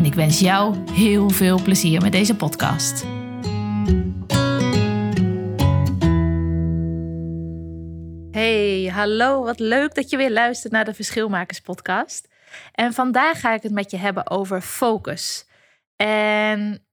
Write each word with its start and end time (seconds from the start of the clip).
en 0.00 0.06
ik 0.06 0.14
wens 0.14 0.40
jou 0.40 0.90
heel 0.92 1.30
veel 1.30 1.62
plezier 1.62 2.02
met 2.02 2.12
deze 2.12 2.36
podcast. 2.36 3.04
Hey, 8.30 8.90
hallo, 8.92 9.44
wat 9.44 9.58
leuk 9.58 9.94
dat 9.94 10.10
je 10.10 10.16
weer 10.16 10.30
luistert 10.30 10.72
naar 10.72 10.84
de 10.84 10.94
Verschilmakers 10.94 11.60
podcast. 11.60 12.28
En 12.72 12.92
vandaag 12.92 13.40
ga 13.40 13.54
ik 13.54 13.62
het 13.62 13.72
met 13.72 13.90
je 13.90 13.96
hebben 13.96 14.30
over 14.30 14.60
focus. 14.60 15.46
En 15.96 16.86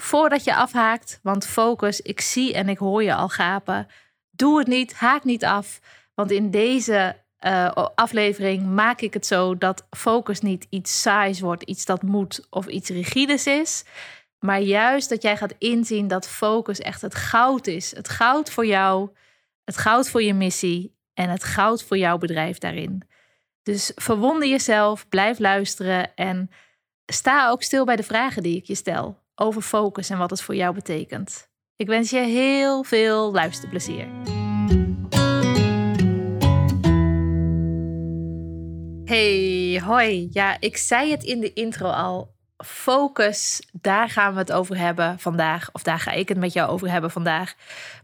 voordat 0.00 0.44
je 0.44 0.54
afhaakt, 0.54 1.20
want 1.22 1.46
focus, 1.46 2.00
ik 2.00 2.20
zie 2.20 2.54
en 2.54 2.68
ik 2.68 2.78
hoor 2.78 3.02
je 3.02 3.14
al 3.14 3.28
gapen. 3.28 3.86
Doe 4.30 4.58
het 4.58 4.66
niet, 4.66 4.94
haak 4.94 5.24
niet 5.24 5.44
af. 5.44 5.80
Want 6.14 6.30
in 6.30 6.50
deze 6.50 7.24
uh, 7.40 7.70
aflevering 7.94 8.66
maak 8.66 9.00
ik 9.00 9.14
het 9.14 9.26
zo 9.26 9.58
dat 9.58 9.86
focus 9.90 10.40
niet 10.40 10.66
iets 10.70 11.00
saais 11.00 11.40
wordt, 11.40 11.62
iets 11.62 11.84
dat 11.84 12.02
moet 12.02 12.46
of 12.50 12.66
iets 12.66 12.88
rigides 12.88 13.46
is. 13.46 13.84
Maar 14.38 14.60
juist 14.60 15.08
dat 15.08 15.22
jij 15.22 15.36
gaat 15.36 15.54
inzien 15.58 16.08
dat 16.08 16.28
focus 16.28 16.78
echt 16.78 17.02
het 17.02 17.14
goud 17.14 17.66
is. 17.66 17.96
Het 17.96 18.08
goud 18.08 18.50
voor 18.50 18.66
jou, 18.66 19.10
het 19.64 19.76
goud 19.76 20.08
voor 20.08 20.22
je 20.22 20.34
missie 20.34 20.96
en 21.14 21.30
het 21.30 21.44
goud 21.44 21.82
voor 21.82 21.98
jouw 21.98 22.18
bedrijf 22.18 22.58
daarin. 22.58 23.02
Dus 23.62 23.92
verwonder 23.94 24.48
jezelf, 24.48 25.08
blijf 25.08 25.38
luisteren 25.38 26.14
en 26.14 26.50
sta 27.06 27.50
ook 27.50 27.62
stil 27.62 27.84
bij 27.84 27.96
de 27.96 28.02
vragen 28.02 28.42
die 28.42 28.56
ik 28.56 28.64
je 28.64 28.74
stel 28.74 29.18
over 29.34 29.62
focus 29.62 30.10
en 30.10 30.18
wat 30.18 30.30
het 30.30 30.42
voor 30.42 30.54
jou 30.54 30.74
betekent. 30.74 31.48
Ik 31.76 31.86
wens 31.86 32.10
je 32.10 32.18
heel 32.18 32.82
veel 32.82 33.32
luisterplezier. 33.32 34.06
Hey, 39.08 39.80
hoi. 39.84 40.28
Ja, 40.32 40.56
ik 40.60 40.76
zei 40.76 41.10
het 41.10 41.22
in 41.22 41.40
de 41.40 41.52
intro 41.52 41.88
al. 41.88 42.34
Focus, 42.64 43.68
daar 43.72 44.08
gaan 44.08 44.32
we 44.32 44.38
het 44.38 44.52
over 44.52 44.76
hebben 44.76 45.18
vandaag. 45.18 45.68
Of 45.72 45.82
daar 45.82 45.98
ga 45.98 46.10
ik 46.10 46.28
het 46.28 46.38
met 46.38 46.52
jou 46.52 46.70
over 46.70 46.90
hebben 46.90 47.10
vandaag. 47.10 47.54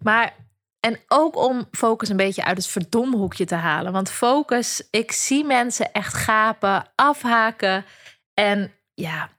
Maar, 0.03 0.35
en 0.81 1.01
ook 1.09 1.37
om 1.37 1.69
focus 1.71 2.09
een 2.09 2.17
beetje 2.17 2.45
uit 2.45 2.57
het 2.57 2.67
verdomhoekje 2.67 3.45
te 3.45 3.55
halen. 3.55 3.93
Want 3.93 4.11
focus, 4.11 4.89
ik 4.91 5.13
zie 5.13 5.45
mensen 5.45 5.93
echt 5.93 6.15
gapen, 6.15 6.87
afhaken. 6.95 7.85
En 8.35 8.73
ja, 8.95 9.31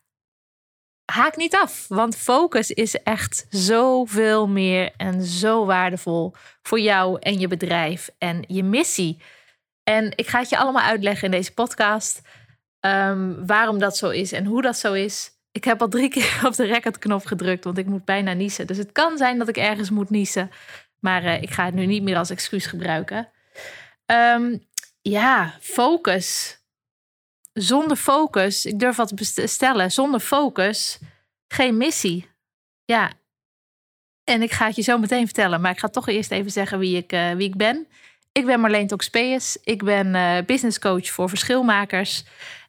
haak 1.05 1.35
niet 1.35 1.55
af. 1.55 1.85
Want 1.87 2.17
focus 2.17 2.71
is 2.71 2.95
echt 2.95 3.45
zoveel 3.49 4.47
meer 4.47 4.93
en 4.97 5.23
zo 5.23 5.65
waardevol 5.65 6.33
voor 6.61 6.79
jou 6.79 7.17
en 7.19 7.39
je 7.39 7.47
bedrijf 7.47 8.09
en 8.17 8.43
je 8.47 8.63
missie. 8.63 9.21
En 9.89 10.11
ik 10.15 10.27
ga 10.27 10.39
het 10.39 10.49
je 10.49 10.57
allemaal 10.57 10.83
uitleggen 10.83 11.25
in 11.25 11.31
deze 11.31 11.53
podcast. 11.53 12.21
Um, 12.79 13.45
waarom 13.45 13.79
dat 13.79 13.97
zo 13.97 14.09
is 14.09 14.31
en 14.31 14.45
hoe 14.45 14.61
dat 14.61 14.77
zo 14.77 14.93
is. 14.93 15.31
Ik 15.51 15.63
heb 15.63 15.81
al 15.81 15.87
drie 15.87 16.09
keer 16.15 16.41
op 16.43 16.55
de 16.55 16.65
recordknop 16.65 17.25
gedrukt, 17.25 17.63
want 17.63 17.77
ik 17.77 17.85
moet 17.85 18.05
bijna 18.05 18.33
niezen. 18.33 18.67
Dus 18.67 18.77
het 18.77 18.91
kan 18.91 19.17
zijn 19.17 19.37
dat 19.37 19.47
ik 19.47 19.57
ergens 19.57 19.89
moet 19.89 20.09
niezen. 20.09 20.51
Maar 20.99 21.23
uh, 21.23 21.41
ik 21.41 21.49
ga 21.49 21.65
het 21.65 21.73
nu 21.73 21.85
niet 21.85 22.03
meer 22.03 22.17
als 22.17 22.29
excuus 22.29 22.65
gebruiken. 22.65 23.29
Um, 24.05 24.67
ja, 25.01 25.57
focus. 25.61 26.59
Zonder 27.53 27.97
focus, 27.97 28.65
ik 28.65 28.79
durf 28.79 28.95
wat 28.95 29.33
te 29.35 29.47
stellen, 29.47 29.91
zonder 29.91 30.19
focus 30.19 30.99
geen 31.47 31.77
missie. 31.77 32.29
Ja, 32.85 33.11
en 34.23 34.41
ik 34.41 34.51
ga 34.51 34.65
het 34.65 34.75
je 34.75 34.81
zo 34.81 34.97
meteen 34.97 35.25
vertellen, 35.25 35.61
maar 35.61 35.71
ik 35.71 35.79
ga 35.79 35.87
toch 35.87 36.07
eerst 36.07 36.31
even 36.31 36.51
zeggen 36.51 36.79
wie 36.79 36.97
ik, 36.97 37.13
uh, 37.13 37.31
wie 37.31 37.47
ik 37.47 37.55
ben. 37.55 37.87
Ik 38.37 38.45
ben 38.45 38.59
Marleen 38.59 38.87
Toxpeus. 38.87 39.57
Ik 39.63 39.83
ben 39.83 40.15
uh, 40.15 40.37
business 40.45 40.79
coach 40.79 41.09
voor 41.09 41.29
verschilmakers. 41.29 42.25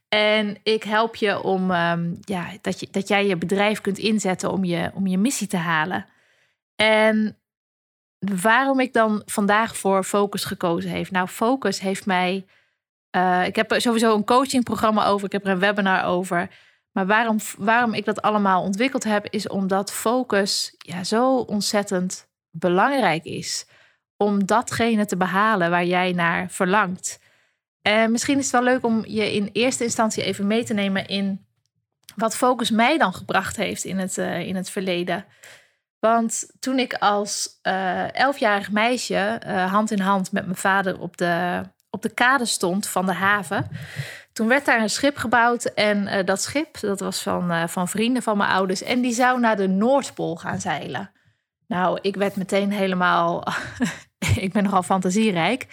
En 0.08 0.58
ik 0.62 0.82
help 0.82 1.16
je 1.16 1.42
om 1.42 1.70
um, 1.70 2.18
ja, 2.20 2.48
dat, 2.60 2.80
je, 2.80 2.88
dat 2.90 3.08
jij 3.08 3.26
je 3.26 3.36
bedrijf 3.36 3.80
kunt 3.80 3.98
inzetten 3.98 4.50
om 4.50 4.64
je, 4.64 4.90
om 4.94 5.06
je 5.06 5.18
missie 5.18 5.46
te 5.46 5.56
halen. 5.56 6.06
En 6.76 7.38
waarom 8.18 8.80
ik 8.80 8.92
dan 8.92 9.22
vandaag 9.24 9.76
voor 9.76 10.04
Focus 10.04 10.44
gekozen 10.44 10.90
heeft. 10.90 11.10
Nou, 11.10 11.28
Focus 11.28 11.80
heeft 11.80 12.06
mij. 12.06 12.46
Uh, 13.16 13.46
ik 13.46 13.56
heb 13.56 13.72
er 13.72 13.80
sowieso 13.80 14.14
een 14.14 14.24
coachingprogramma 14.24 15.06
over. 15.06 15.26
Ik 15.26 15.32
heb 15.32 15.44
er 15.44 15.50
een 15.50 15.58
webinar 15.58 16.04
over. 16.04 16.50
Maar 16.92 17.06
waarom, 17.06 17.36
waarom 17.58 17.94
ik 17.94 18.04
dat 18.04 18.22
allemaal 18.22 18.62
ontwikkeld 18.62 19.04
heb, 19.04 19.26
is 19.30 19.48
omdat 19.48 19.92
Focus 19.92 20.74
ja, 20.78 21.04
zo 21.04 21.36
ontzettend 21.36 22.28
belangrijk 22.50 23.24
is 23.24 23.66
om 24.16 24.46
datgene 24.46 25.06
te 25.06 25.16
behalen 25.16 25.70
waar 25.70 25.84
jij 25.84 26.12
naar 26.12 26.50
verlangt. 26.50 27.18
En 27.82 28.10
misschien 28.10 28.38
is 28.38 28.44
het 28.44 28.52
wel 28.52 28.62
leuk 28.62 28.84
om 28.84 29.04
je 29.06 29.34
in 29.34 29.50
eerste 29.52 29.84
instantie 29.84 30.22
even 30.22 30.46
mee 30.46 30.64
te 30.64 30.74
nemen 30.74 31.06
in 31.06 31.46
wat 32.16 32.36
focus 32.36 32.70
mij 32.70 32.98
dan 32.98 33.14
gebracht 33.14 33.56
heeft 33.56 33.84
in 33.84 33.98
het, 33.98 34.18
uh, 34.18 34.40
in 34.40 34.56
het 34.56 34.70
verleden. 34.70 35.24
Want 35.98 36.50
toen 36.58 36.78
ik 36.78 36.94
als 36.94 37.48
uh, 37.62 38.14
elfjarig 38.14 38.70
meisje 38.70 39.40
hand 39.70 39.90
in 39.90 40.00
hand 40.00 40.32
met 40.32 40.44
mijn 40.44 40.56
vader 40.56 41.00
op 41.00 41.16
de, 41.16 41.62
op 41.90 42.02
de 42.02 42.14
kade 42.14 42.44
stond 42.44 42.88
van 42.88 43.06
de 43.06 43.12
haven, 43.12 43.68
toen 44.32 44.48
werd 44.48 44.64
daar 44.64 44.80
een 44.80 44.90
schip 44.90 45.16
gebouwd. 45.16 45.64
En 45.64 46.26
dat 46.26 46.42
schip, 46.42 46.80
dat 46.80 47.00
was 47.00 47.22
van, 47.22 47.68
van 47.68 47.88
vrienden 47.88 48.22
van 48.22 48.36
mijn 48.36 48.50
ouders. 48.50 48.82
En 48.82 49.00
die 49.00 49.12
zou 49.12 49.40
naar 49.40 49.56
de 49.56 49.68
Noordpool 49.68 50.36
gaan 50.36 50.60
zeilen. 50.60 51.10
Nou, 51.66 51.98
ik 52.02 52.16
werd 52.16 52.36
meteen 52.36 52.72
helemaal. 52.72 53.44
ik 54.46 54.52
ben 54.52 54.62
nogal 54.62 54.82
fantasierijk. 54.82 55.66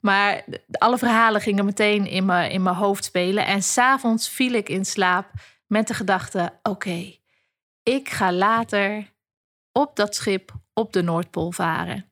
Maar 0.00 0.44
alle 0.70 0.98
verhalen 0.98 1.40
gingen 1.40 1.64
meteen 1.64 2.06
in 2.06 2.24
mijn, 2.24 2.50
in 2.50 2.62
mijn 2.62 2.76
hoofd 2.76 3.04
spelen. 3.04 3.46
En 3.46 3.62
s'avonds 3.62 4.28
viel 4.28 4.52
ik 4.52 4.68
in 4.68 4.84
slaap 4.84 5.30
met 5.66 5.88
de 5.88 5.94
gedachte: 5.94 6.52
oké, 6.62 7.14
ik 7.82 8.08
ga 8.08 8.32
later 8.32 9.12
op 9.72 9.96
dat 9.96 10.14
schip 10.14 10.52
op 10.72 10.92
de 10.92 11.02
Noordpool 11.02 11.52
varen. 11.52 12.06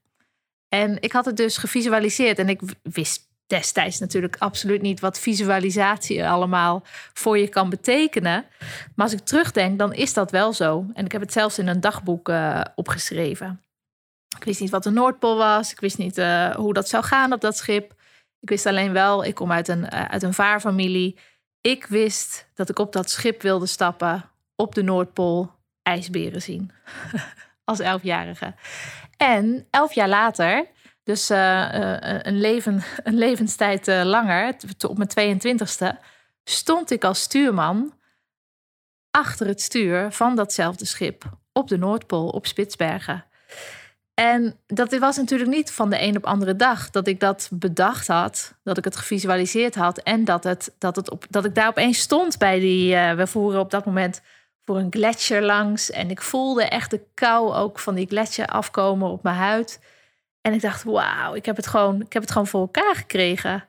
En 0.69 1.03
ik 1.03 1.13
had 1.13 1.25
het 1.25 1.37
dus 1.37 1.57
gevisualiseerd 1.57 2.39
en 2.39 2.49
ik 2.49 2.61
wist 2.83 3.27
destijds 3.47 3.99
natuurlijk 3.99 4.37
absoluut 4.39 4.83
niet 4.83 5.01
wat 5.01 5.19
visualisatie 5.19 6.29
allemaal 6.29 6.83
voor 7.13 7.39
je 7.39 7.49
kan 7.49 7.71
betekenen. 7.71 8.45
Maar 8.95 9.07
als 9.07 9.13
ik 9.13 9.25
terugdenk, 9.25 9.79
dan 9.79 9.95
is 9.95 10.13
dat 10.13 10.31
wel 10.31 10.53
zo. 10.53 10.87
En 10.93 11.05
ik 11.05 11.13
heb 11.13 11.21
het 11.21 11.33
zelfs 11.33 11.59
in 11.59 11.67
een 11.67 11.81
dagboek 11.81 12.29
uh, 12.29 12.61
opgeschreven. 12.75 13.66
Ik 14.37 14.45
wist 14.45 14.61
niet 14.61 14.71
wat 14.71 14.83
de 14.83 14.91
Noordpool 14.91 15.37
was. 15.37 15.73
Ik 15.73 15.81
wist 15.81 15.99
niet 15.99 16.19
uh, 16.19 16.55
hoe 16.55 16.73
dat 16.73 16.89
zou 16.89 17.05
gaan 17.05 17.33
op 17.33 17.41
dat 17.41 17.57
schip. 17.57 17.95
Ik 18.41 18.49
wist 18.49 18.67
alleen 18.67 18.93
wel, 18.93 19.25
ik 19.25 19.35
kom 19.35 19.53
uit 19.53 19.69
een, 19.69 19.83
uh, 19.83 20.05
uit 20.05 20.23
een 20.23 20.35
vaarfamilie. 20.35 21.19
Ik 21.61 21.87
wist 21.87 22.49
dat 22.55 22.69
ik 22.69 22.79
op 22.79 22.93
dat 22.93 23.11
schip 23.11 23.43
wilde 23.43 23.67
stappen 23.67 24.31
op 24.55 24.75
de 24.75 24.83
Noordpool 24.83 25.55
ijsberen 25.83 26.43
zien. 26.43 26.71
Als 27.65 27.79
elfjarige. 27.79 28.55
En 29.17 29.67
elf 29.71 29.93
jaar 29.93 30.09
later 30.09 30.67
dus 31.03 31.31
uh, 31.31 31.69
een, 32.23 32.41
leven, 32.41 32.83
een 33.05 33.19
levenstijd 33.19 33.87
langer, 33.87 34.57
op 34.89 35.15
mijn 35.15 35.41
22e, 35.41 36.05
stond 36.45 36.91
ik 36.91 37.05
als 37.05 37.21
stuurman 37.21 37.95
achter 39.11 39.47
het 39.47 39.61
stuur 39.61 40.13
van 40.13 40.37
datzelfde 40.37 40.85
schip 40.85 41.25
op 41.53 41.69
de 41.69 41.79
Noordpool, 41.79 42.29
op 42.29 42.47
Spitsbergen. 42.47 43.25
En 44.17 44.59
dat 44.67 44.99
was 44.99 45.17
natuurlijk 45.17 45.51
niet 45.51 45.73
van 45.73 45.91
de 45.91 46.03
een 46.03 46.17
op 46.17 46.25
andere 46.25 46.57
dag 46.57 46.91
dat 46.91 47.07
ik 47.07 47.21
dat 47.21 47.49
bedacht 47.53 48.07
had, 48.07 48.55
dat 48.63 48.79
ik 48.79 48.85
het 48.85 48.97
gevisualiseerd 48.97 49.75
had 49.75 49.99
en 49.99 50.25
dat, 50.25 50.45
het, 50.45 50.75
dat, 50.79 50.97
het 50.97 51.11
op, 51.11 51.25
dat 51.31 51.45
ik 51.45 51.55
daar 51.55 51.69
opeens 51.69 51.99
stond 51.99 52.39
bij 52.39 52.61
die. 52.61 52.97
we 52.97 53.27
voeren 53.27 53.61
op 53.61 53.71
dat 53.71 53.85
moment 53.85 54.21
voor 54.65 54.79
een 54.79 54.93
gletsjer 54.93 55.43
langs 55.43 55.91
en 55.91 56.11
ik 56.11 56.23
voelde 56.23 56.65
echt 56.65 56.91
de 56.91 57.05
kou 57.15 57.55
ook 57.55 57.79
van 57.79 57.95
die 57.95 58.07
gletsjer 58.07 58.47
afkomen 58.47 59.11
op 59.11 59.23
mijn 59.23 59.37
huid. 59.37 59.81
En 60.41 60.53
ik 60.53 60.61
dacht, 60.61 60.83
wauw, 60.83 61.35
ik 61.35 61.47
heb 61.47 61.57
het 61.57 61.67
gewoon, 61.67 62.01
ik 62.01 62.13
heb 62.13 62.23
het 62.23 62.31
gewoon 62.31 62.47
voor 62.47 62.61
elkaar 62.61 62.95
gekregen. 62.95 63.65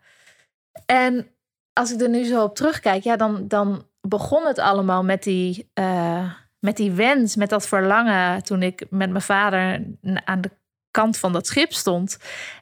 En 0.85 1.27
als 1.73 1.91
ik 1.91 2.01
er 2.01 2.09
nu 2.09 2.23
zo 2.23 2.43
op 2.43 2.55
terugkijk, 2.55 3.03
ja, 3.03 3.15
dan, 3.15 3.47
dan 3.47 3.87
begon 4.01 4.45
het 4.45 4.59
allemaal 4.59 5.03
met 5.03 5.23
die, 5.23 5.71
uh, 5.73 6.31
met 6.67 6.77
die 6.77 6.91
wens, 6.91 7.35
met 7.35 7.49
dat 7.49 7.67
verlangen 7.67 8.43
toen 8.43 8.63
ik 8.63 8.85
met 8.89 9.09
mijn 9.09 9.21
vader 9.23 9.83
aan 10.23 10.41
de 10.41 10.51
kant 10.91 11.17
van 11.17 11.33
dat 11.33 11.47
schip 11.47 11.73
stond. 11.73 12.17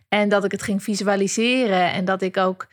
En 0.08 0.30
dat 0.30 0.44
ik 0.44 0.52
het 0.52 0.62
ging 0.62 0.84
visualiseren 0.84 1.92
en 1.92 2.06
dat 2.06 2.22
ik 2.22 2.38
ook 2.38 2.68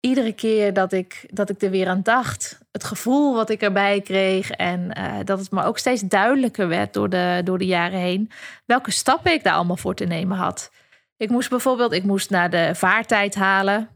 iedere 0.00 0.32
keer 0.32 0.72
dat 0.72 0.92
ik, 0.92 1.26
dat 1.30 1.50
ik 1.50 1.62
er 1.62 1.70
weer 1.70 1.88
aan 1.88 2.02
dacht, 2.02 2.58
het 2.72 2.84
gevoel 2.84 3.34
wat 3.34 3.50
ik 3.50 3.62
erbij 3.62 4.00
kreeg 4.00 4.50
en 4.50 4.92
eh, 4.92 5.14
dat 5.24 5.38
het 5.38 5.50
me 5.50 5.62
ook 5.62 5.78
steeds 5.78 6.02
duidelijker 6.02 6.68
werd 6.68 6.92
door 6.92 7.08
de, 7.08 7.40
door 7.44 7.58
de 7.58 7.66
jaren 7.66 8.00
heen, 8.00 8.30
welke 8.66 8.90
stappen 8.90 9.32
ik 9.32 9.44
daar 9.44 9.54
allemaal 9.54 9.76
voor 9.76 9.94
te 9.94 10.04
nemen 10.04 10.36
had. 10.36 10.70
Ik 11.16 11.30
moest 11.30 11.50
bijvoorbeeld, 11.50 11.92
ik 11.92 12.04
moest 12.04 12.30
naar 12.30 12.50
de 12.50 12.70
vaartijd 12.74 13.34
halen. 13.34 13.88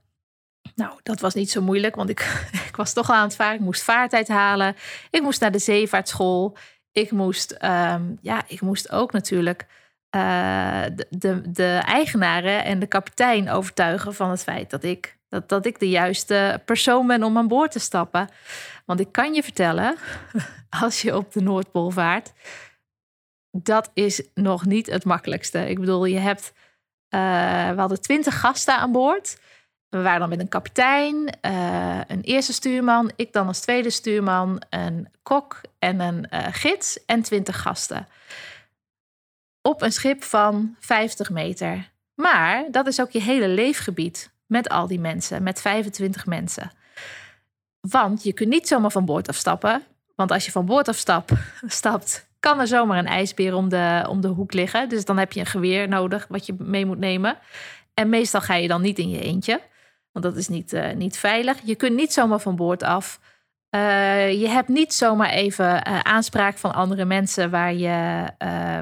Nou, 0.75 0.99
dat 1.03 1.21
was 1.21 1.35
niet 1.35 1.51
zo 1.51 1.63
moeilijk, 1.63 1.95
want 1.95 2.09
ik, 2.09 2.21
ik 2.71 2.77
was 2.77 2.93
toch 2.93 3.09
al 3.09 3.17
aan 3.17 3.27
het 3.27 3.37
varen. 3.37 3.55
Ik 3.55 3.61
moest 3.61 3.83
vaartijd 3.83 4.29
halen. 4.29 4.77
Ik 5.11 5.23
moest 5.23 5.41
naar 5.41 5.53
de 5.53 5.59
zeevaartschool. 5.59 6.57
Ik 6.93 7.11
moest, 7.11 7.51
ehm, 7.51 8.03
ja, 8.21 8.43
ik 8.47 8.61
moest 8.61 8.91
ook 8.91 9.13
natuurlijk 9.13 9.67
uh, 10.17 10.83
de, 10.95 11.07
de, 11.11 11.51
de, 11.51 11.81
eigenaren 11.85 12.65
en 12.65 12.79
de 12.79 12.87
kapitein 12.87 13.51
overtuigen 13.51 14.15
van 14.15 14.31
het 14.31 14.43
feit 14.43 14.71
dat 14.71 14.85
ik, 14.85 15.19
dat, 15.29 15.49
dat 15.49 15.67
ik 15.67 15.79
de 15.79 15.89
juiste 15.89 16.61
persoon 16.65 17.07
ben 17.07 17.23
om 17.23 17.37
aan 17.37 17.49
boord 17.49 17.73
te 17.73 17.79
stappen. 17.79 18.29
Want 18.85 19.01
ik 19.01 19.13
kan 19.13 19.35
je 19.35 19.43
vertellen, 19.43 19.97
als 20.83 21.03
je 21.03 21.17
op 21.17 21.33
de 21.33 21.41
Noordpool 21.41 21.91
vaart, 21.91 22.33
dat 23.51 23.91
is 23.95 24.23
nog 24.35 24.65
niet 24.65 24.87
het 24.87 25.05
makkelijkste. 25.05 25.69
Ik 25.69 25.81
bedoel, 25.81 26.05
je 26.05 26.19
hebt, 26.19 26.53
uh, 27.15 27.71
we 27.71 27.81
hadden 27.81 28.01
twintig 28.01 28.41
gasten 28.41 28.77
aan 28.77 28.93
boord. 28.93 29.39
We 29.93 30.03
waren 30.03 30.21
dan 30.21 30.29
met 30.29 30.41
een 30.41 30.49
kapitein, 30.49 31.39
uh, 31.47 32.01
een 32.07 32.21
eerste 32.21 32.53
stuurman, 32.53 33.13
ik 33.17 33.33
dan 33.33 33.47
als 33.47 33.61
tweede 33.61 33.91
stuurman, 33.91 34.63
een 34.71 35.09
kok 35.23 35.61
en 35.79 36.01
een 36.01 36.27
uh, 36.31 36.47
gids 36.51 37.05
en 37.05 37.23
twintig 37.23 37.61
gasten. 37.61 38.09
Op 39.63 39.83
een 39.83 39.93
schip 39.93 40.23
van 40.23 40.77
50 40.79 41.31
meter. 41.31 41.91
Maar 42.15 42.65
dat 42.71 42.87
is 42.87 43.01
ook 43.01 43.11
je 43.11 43.21
hele 43.21 43.49
leefgebied 43.49 44.33
met 44.47 44.69
al 44.69 44.87
die 44.87 45.01
mensen, 45.01 45.43
met 45.43 45.61
25 45.61 46.27
mensen. 46.27 46.71
Want 47.81 48.23
je 48.23 48.33
kunt 48.33 48.49
niet 48.49 48.69
zomaar 48.69 48.91
van 48.91 49.05
boord 49.05 49.29
afstappen. 49.29 49.83
Want 50.17 50.31
als 50.31 50.45
je 50.45 50.51
van 50.51 50.67
boord 50.67 50.89
afstapt, 50.89 51.33
stapt, 51.67 52.29
kan 52.41 52.61
er 52.61 52.67
zomaar 52.67 52.99
een 52.99 53.07
ijsbeer 53.07 53.55
om 53.55 53.69
de, 53.69 54.07
om 54.09 54.21
de 54.21 54.29
hoek 54.29 54.53
liggen. 54.53 54.89
Dus 54.89 55.05
dan 55.05 55.19
heb 55.19 55.33
je 55.33 55.41
een 55.41 55.47
geweer 55.47 55.89
nodig 55.89 56.27
wat 56.29 56.47
je 56.47 56.55
mee 56.59 56.87
moet 56.87 56.99
nemen. 56.99 57.39
En 57.95 58.09
meestal 58.09 58.41
ga 58.41 58.55
je 58.55 58.69
dan 58.69 58.83
niet 58.83 58.99
in 58.99 59.11
je 59.11 59.21
eentje. 59.21 59.71
Want 60.13 60.25
dat 60.25 60.37
is 60.37 60.49
niet, 60.49 60.73
uh, 60.73 60.93
niet 60.93 61.19
veilig. 61.19 61.59
Je 61.65 61.75
kunt 61.75 61.97
niet 61.97 62.13
zomaar 62.13 62.41
van 62.41 62.57
boord 62.57 62.83
af. 62.83 63.21
Uh, 63.75 64.41
je 64.41 64.49
hebt 64.49 64.69
niet 64.69 64.95
zomaar 64.95 65.31
even 65.31 65.89
uh, 65.89 66.01
aanspraak 66.01 66.59
van 66.59 66.75
andere 66.75 67.05
mensen 67.05 67.51
waar 67.51 67.75
je, 67.75 68.27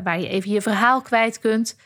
waar 0.04 0.20
je 0.20 0.28
even 0.28 0.50
je 0.50 0.62
verhaal 0.62 1.00
kwijt 1.00 1.38
kunt. 1.38 1.76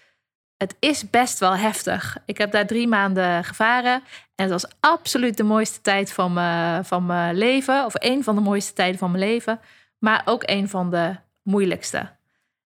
Het 0.56 0.76
is 0.78 1.10
best 1.10 1.38
wel 1.38 1.56
heftig. 1.56 2.16
Ik 2.26 2.38
heb 2.38 2.52
daar 2.52 2.66
drie 2.66 2.88
maanden 2.88 3.44
gevaren. 3.44 4.02
En 4.34 4.50
het 4.50 4.50
was 4.50 4.72
absoluut 4.80 5.36
de 5.36 5.42
mooiste 5.42 5.80
tijd 5.80 6.12
van 6.12 6.32
mijn, 6.32 6.84
van 6.84 7.06
mijn 7.06 7.36
leven. 7.36 7.84
Of 7.84 7.92
een 7.94 8.24
van 8.24 8.34
de 8.34 8.40
mooiste 8.40 8.72
tijden 8.72 8.98
van 8.98 9.10
mijn 9.10 9.24
leven. 9.24 9.60
Maar 9.98 10.22
ook 10.24 10.42
een 10.46 10.68
van 10.68 10.90
de 10.90 11.16
moeilijkste. 11.42 12.10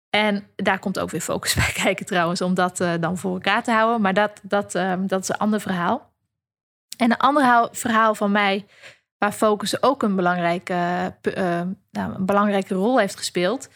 En 0.10 0.48
daar 0.56 0.80
komt 0.80 1.00
ook 1.00 1.10
weer 1.10 1.22
focus 1.22 1.54
bij 1.64 1.72
kijken 1.74 2.06
trouwens. 2.06 2.42
Om 2.42 2.54
dat 2.54 2.78
dan 3.00 3.18
voor 3.18 3.34
elkaar 3.34 3.64
te 3.64 3.72
houden. 3.72 4.02
Maar 4.02 4.14
dat, 4.14 4.40
dat, 4.44 4.72
dat 5.00 5.22
is 5.22 5.30
een 5.30 5.38
ander 5.38 5.62
verhaal. 5.62 6.16
En 6.98 7.12
een 7.12 7.18
ander 7.18 7.70
verhaal 7.72 8.16
van 8.16 8.32
mij, 8.32 8.66
waar 9.18 9.32
focus 9.32 9.82
ook 9.82 10.04
een 10.04 10.16
belangrijke, 10.16 10.74
uh, 11.22 11.62
nou, 11.92 12.14
een 12.14 12.26
belangrijke 12.26 12.74
rol 12.74 13.00
heeft 13.00 13.18
gespeeld, 13.18 13.70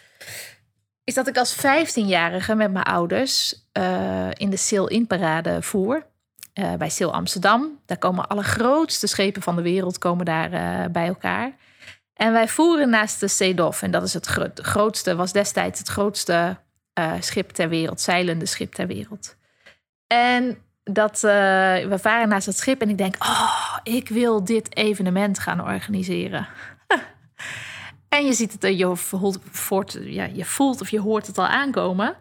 is 1.03 1.13
dat 1.13 1.27
ik 1.27 1.37
als 1.37 1.55
15-jarige 1.55 2.55
met 2.55 2.71
mijn 2.71 2.85
ouders 2.85 3.65
uh, 3.77 4.29
in 4.33 4.49
de 4.49 4.57
Sail 4.57 4.87
In 4.87 5.07
parade 5.07 5.61
voer. 5.61 6.09
Uh, 6.53 6.73
bij 6.73 6.89
Sail 6.89 7.13
Amsterdam. 7.13 7.79
Daar 7.85 7.97
komen 7.97 8.27
alle 8.27 8.43
grootste 8.43 9.07
schepen 9.07 9.41
van 9.41 9.55
de 9.55 9.61
wereld 9.61 9.97
komen 9.97 10.25
daar 10.25 10.91
bij 10.91 11.07
elkaar. 11.07 11.55
En 12.13 12.31
wij 12.31 12.47
voeren 12.47 12.89
naast 12.89 13.19
de 13.19 13.27
Seedof. 13.27 13.81
En 13.81 13.91
dat 13.91 14.03
is 14.03 14.13
het 14.13 14.25
gro 14.25 14.47
grootste, 14.53 15.15
was 15.15 15.31
destijds 15.31 15.79
het 15.79 15.87
grootste 15.87 16.57
schip 17.19 17.49
ter 17.49 17.69
wereld, 17.69 18.01
zeilende 18.01 18.45
schip 18.45 18.73
ter 18.73 18.87
wereld. 18.87 19.35
En 20.07 20.57
dat 20.83 21.15
uh, 21.15 21.31
we 21.89 21.97
varen 22.01 22.29
naast 22.29 22.45
het 22.45 22.57
schip 22.57 22.81
en 22.81 22.89
ik 22.89 22.97
denk, 22.97 23.15
oh, 23.19 23.77
ik 23.83 24.09
wil 24.09 24.43
dit 24.43 24.75
evenement 24.75 25.39
gaan 25.39 25.61
organiseren. 25.61 26.47
en 28.09 28.25
je 28.25 28.33
ziet 28.33 28.51
het, 28.51 28.63
eh, 28.63 28.77
je 28.77 28.95
voelt, 28.95 29.97
ja, 30.01 30.25
je 30.33 30.45
voelt 30.45 30.81
of 30.81 30.89
je 30.89 30.99
hoort 30.99 31.27
het 31.27 31.37
al 31.37 31.47
aankomen. 31.47 32.15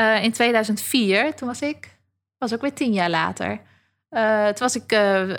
Uh, 0.00 0.22
in 0.22 0.32
2004, 0.32 1.34
toen 1.34 1.48
was 1.48 1.60
ik, 1.60 1.96
was 2.38 2.54
ook 2.54 2.60
weer 2.60 2.74
tien 2.74 2.92
jaar 2.92 3.10
later. 3.10 3.60
Toen 4.54 4.58
was 4.58 4.76
ik 4.76 4.92
uh, 4.92 5.34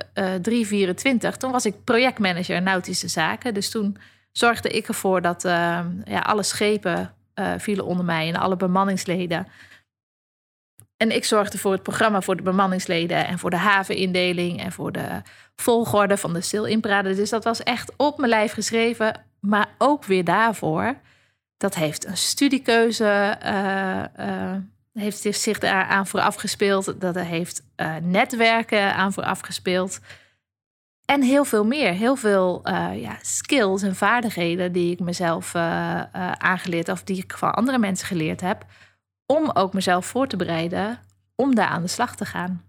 3,24. 1.32 1.38
Toen 1.38 1.52
was 1.52 1.66
ik 1.66 1.84
projectmanager 1.84 2.62
nautische 2.62 3.08
zaken. 3.08 3.54
Dus 3.54 3.70
toen 3.70 3.98
zorgde 4.32 4.70
ik 4.70 4.88
ervoor 4.88 5.22
dat 5.22 5.42
ja, 6.04 6.20
alle 6.20 6.44
schepen 6.44 7.14
vielen 7.58 7.86
onder 7.86 8.06
mij 8.06 8.28
en 8.28 8.36
alle 8.36 8.56
bemanningsleden 8.56 9.48
en 11.06 11.16
ik 11.16 11.26
zorgde 11.26 11.58
voor 11.58 11.72
het 11.72 11.84
programma 11.84 12.22
voor 12.22 12.36
de 12.36 12.44
bemanningsleden 12.44 13.28
en 13.28 13.40
voor 13.40 13.50
de 13.50 13.56
havenindeling 13.56 14.62
en 14.62 14.72
voor 14.72 14.92
de 14.92 15.22
volgorde 15.56 16.18
van 16.18 16.34
de 16.34 16.42
stil-inparade. 16.42 17.16
Dus 17.16 17.30
dat 17.30 17.44
was 17.44 17.64
echt 17.64 17.92
op 17.98 18.18
mijn 18.18 18.30
lijf 18.30 18.52
geschreven. 18.52 19.26
Maar 19.40 19.68
ook 19.78 20.06
weer 20.06 20.24
daarvoor, 20.24 20.96
dat 21.58 21.76
heeft 21.76 22.06
een 22.06 22.18
studiekeuze, 22.18 23.38
uh, 23.46 24.04
uh, 24.28 24.56
heeft 24.94 25.18
zich 25.22 25.60
daar 25.60 25.86
aan 25.86 26.08
vooraf 26.08 26.36
gespeeld. 26.36 27.02
Dat 27.02 27.16
heeft 27.16 27.64
uh, 27.78 27.96
netwerken 28.02 28.96
aan 28.96 29.14
vooraf 29.14 29.40
gespeeld. 29.40 30.00
En 31.06 31.22
heel 31.22 31.46
veel 31.46 31.66
meer. 31.66 31.92
Heel 31.92 32.16
veel 32.16 32.62
ja, 32.94 33.18
skills 33.22 33.82
en 33.82 33.96
vaardigheden 33.96 34.72
die 34.72 34.92
ik 34.92 35.00
mezelf 35.00 35.56
aangeleerd 36.38 36.90
of 36.90 37.04
die 37.04 37.18
ik 37.18 37.34
van 37.38 37.54
andere 37.54 37.78
mensen 37.78 38.08
geleerd 38.08 38.42
heb 38.42 38.66
om 39.26 39.52
ook 39.54 39.74
mezelf 39.74 40.06
voor 40.06 40.28
te 40.28 40.38
bereiden 40.38 41.00
om 41.36 41.56
daar 41.56 41.68
aan 41.68 41.82
de 41.82 41.88
slag 41.88 42.16
te 42.16 42.26
gaan. 42.26 42.64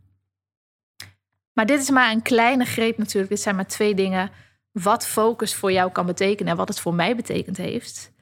Maar 1.52 1.66
dit 1.66 1.80
is 1.80 1.90
maar 1.90 2.10
een 2.10 2.22
kleine 2.22 2.64
greep 2.64 2.98
natuurlijk. 2.98 3.32
Dit 3.32 3.40
zijn 3.40 3.56
maar 3.56 3.66
twee 3.66 3.94
dingen. 3.94 4.30
Wat 4.72 5.06
focus 5.06 5.54
voor 5.54 5.72
jou 5.72 5.90
kan 5.92 6.06
betekenen 6.06 6.50
en 6.50 6.58
wat 6.58 6.68
het 6.68 6.80
voor 6.80 6.94
mij 6.94 7.16
betekend 7.16 7.56
heeft. 7.56 8.12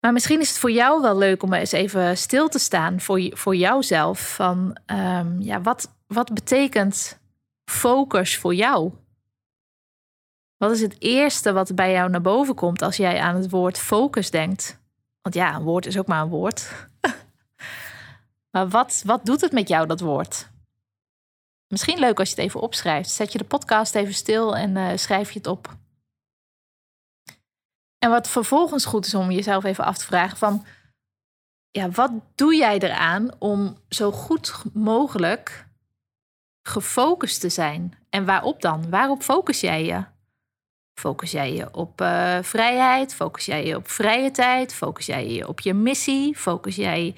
Maar 0.00 0.12
misschien 0.12 0.40
is 0.40 0.48
het 0.48 0.58
voor 0.58 0.70
jou 0.70 1.02
wel 1.02 1.18
leuk 1.18 1.42
om 1.42 1.52
eens 1.52 1.72
even 1.72 2.16
stil 2.16 2.48
te 2.48 2.58
staan 2.58 3.00
voor, 3.00 3.30
voor 3.32 3.56
jouzelf. 3.56 4.34
Van 4.34 4.78
um, 4.86 5.40
ja, 5.40 5.60
wat, 5.60 5.94
wat 6.06 6.34
betekent 6.34 7.18
focus 7.64 8.38
voor 8.38 8.54
jou? 8.54 8.92
Wat 10.56 10.70
is 10.70 10.80
het 10.80 10.96
eerste 10.98 11.52
wat 11.52 11.74
bij 11.74 11.92
jou 11.92 12.10
naar 12.10 12.20
boven 12.20 12.54
komt 12.54 12.82
als 12.82 12.96
jij 12.96 13.20
aan 13.20 13.34
het 13.34 13.50
woord 13.50 13.78
focus 13.78 14.30
denkt? 14.30 14.80
Want 15.22 15.34
ja, 15.34 15.54
een 15.54 15.62
woord 15.62 15.86
is 15.86 15.98
ook 15.98 16.06
maar 16.06 16.22
een 16.22 16.28
woord. 16.28 16.88
Maar 18.56 18.68
wat, 18.68 19.02
wat 19.04 19.26
doet 19.26 19.40
het 19.40 19.52
met 19.52 19.68
jou, 19.68 19.86
dat 19.86 20.00
woord? 20.00 20.50
Misschien 21.68 21.98
leuk 21.98 22.18
als 22.18 22.28
je 22.28 22.34
het 22.34 22.44
even 22.44 22.60
opschrijft. 22.60 23.10
Zet 23.10 23.32
je 23.32 23.38
de 23.38 23.44
podcast 23.44 23.94
even 23.94 24.14
stil 24.14 24.56
en 24.56 24.76
uh, 24.76 24.90
schrijf 24.94 25.30
je 25.30 25.38
het 25.38 25.46
op. 25.46 25.76
En 27.98 28.10
wat 28.10 28.28
vervolgens 28.28 28.84
goed 28.84 29.06
is 29.06 29.14
om 29.14 29.30
jezelf 29.30 29.64
even 29.64 29.84
af 29.84 29.98
te 29.98 30.04
vragen 30.04 30.38
van... 30.38 30.64
Ja, 31.70 31.90
wat 31.90 32.10
doe 32.34 32.56
jij 32.56 32.78
eraan 32.78 33.30
om 33.38 33.78
zo 33.88 34.12
goed 34.12 34.62
mogelijk 34.72 35.66
gefocust 36.62 37.40
te 37.40 37.48
zijn? 37.48 37.98
En 38.10 38.24
waarop 38.24 38.62
dan? 38.62 38.90
Waarop 38.90 39.22
focus 39.22 39.60
jij 39.60 39.84
je? 39.84 40.04
Focus 41.00 41.30
jij 41.30 41.52
je 41.52 41.74
op 41.74 42.00
uh, 42.00 42.38
vrijheid? 42.42 43.14
Focus 43.14 43.44
jij 43.44 43.66
je 43.66 43.76
op 43.76 43.88
vrije 43.88 44.30
tijd? 44.30 44.74
Focus 44.74 45.06
jij 45.06 45.28
je 45.28 45.48
op 45.48 45.60
je 45.60 45.74
missie? 45.74 46.36
Focus 46.36 46.76
jij 46.76 47.14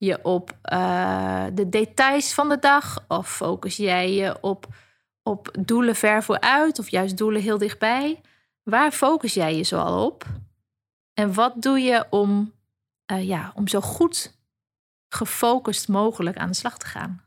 je 0.00 0.24
op 0.24 0.58
uh, 0.72 1.46
de 1.52 1.68
details 1.68 2.34
van 2.34 2.48
de 2.48 2.58
dag? 2.58 3.04
Of 3.08 3.36
focus 3.36 3.76
jij 3.76 4.12
je 4.12 4.42
op, 4.42 4.66
op 5.22 5.56
doelen 5.58 5.96
ver 5.96 6.22
vooruit 6.22 6.78
of 6.78 6.88
juist 6.88 7.16
doelen 7.16 7.42
heel 7.42 7.58
dichtbij? 7.58 8.20
Waar 8.62 8.92
focus 8.92 9.34
jij 9.34 9.56
je 9.56 9.64
zoal 9.64 10.06
op? 10.06 10.24
En 11.12 11.34
wat 11.34 11.62
doe 11.62 11.78
je 11.78 12.06
om, 12.10 12.54
uh, 13.12 13.26
ja, 13.26 13.52
om 13.54 13.68
zo 13.68 13.80
goed 13.80 14.38
gefocust 15.08 15.88
mogelijk 15.88 16.36
aan 16.36 16.48
de 16.48 16.54
slag 16.54 16.78
te 16.78 16.86
gaan? 16.86 17.24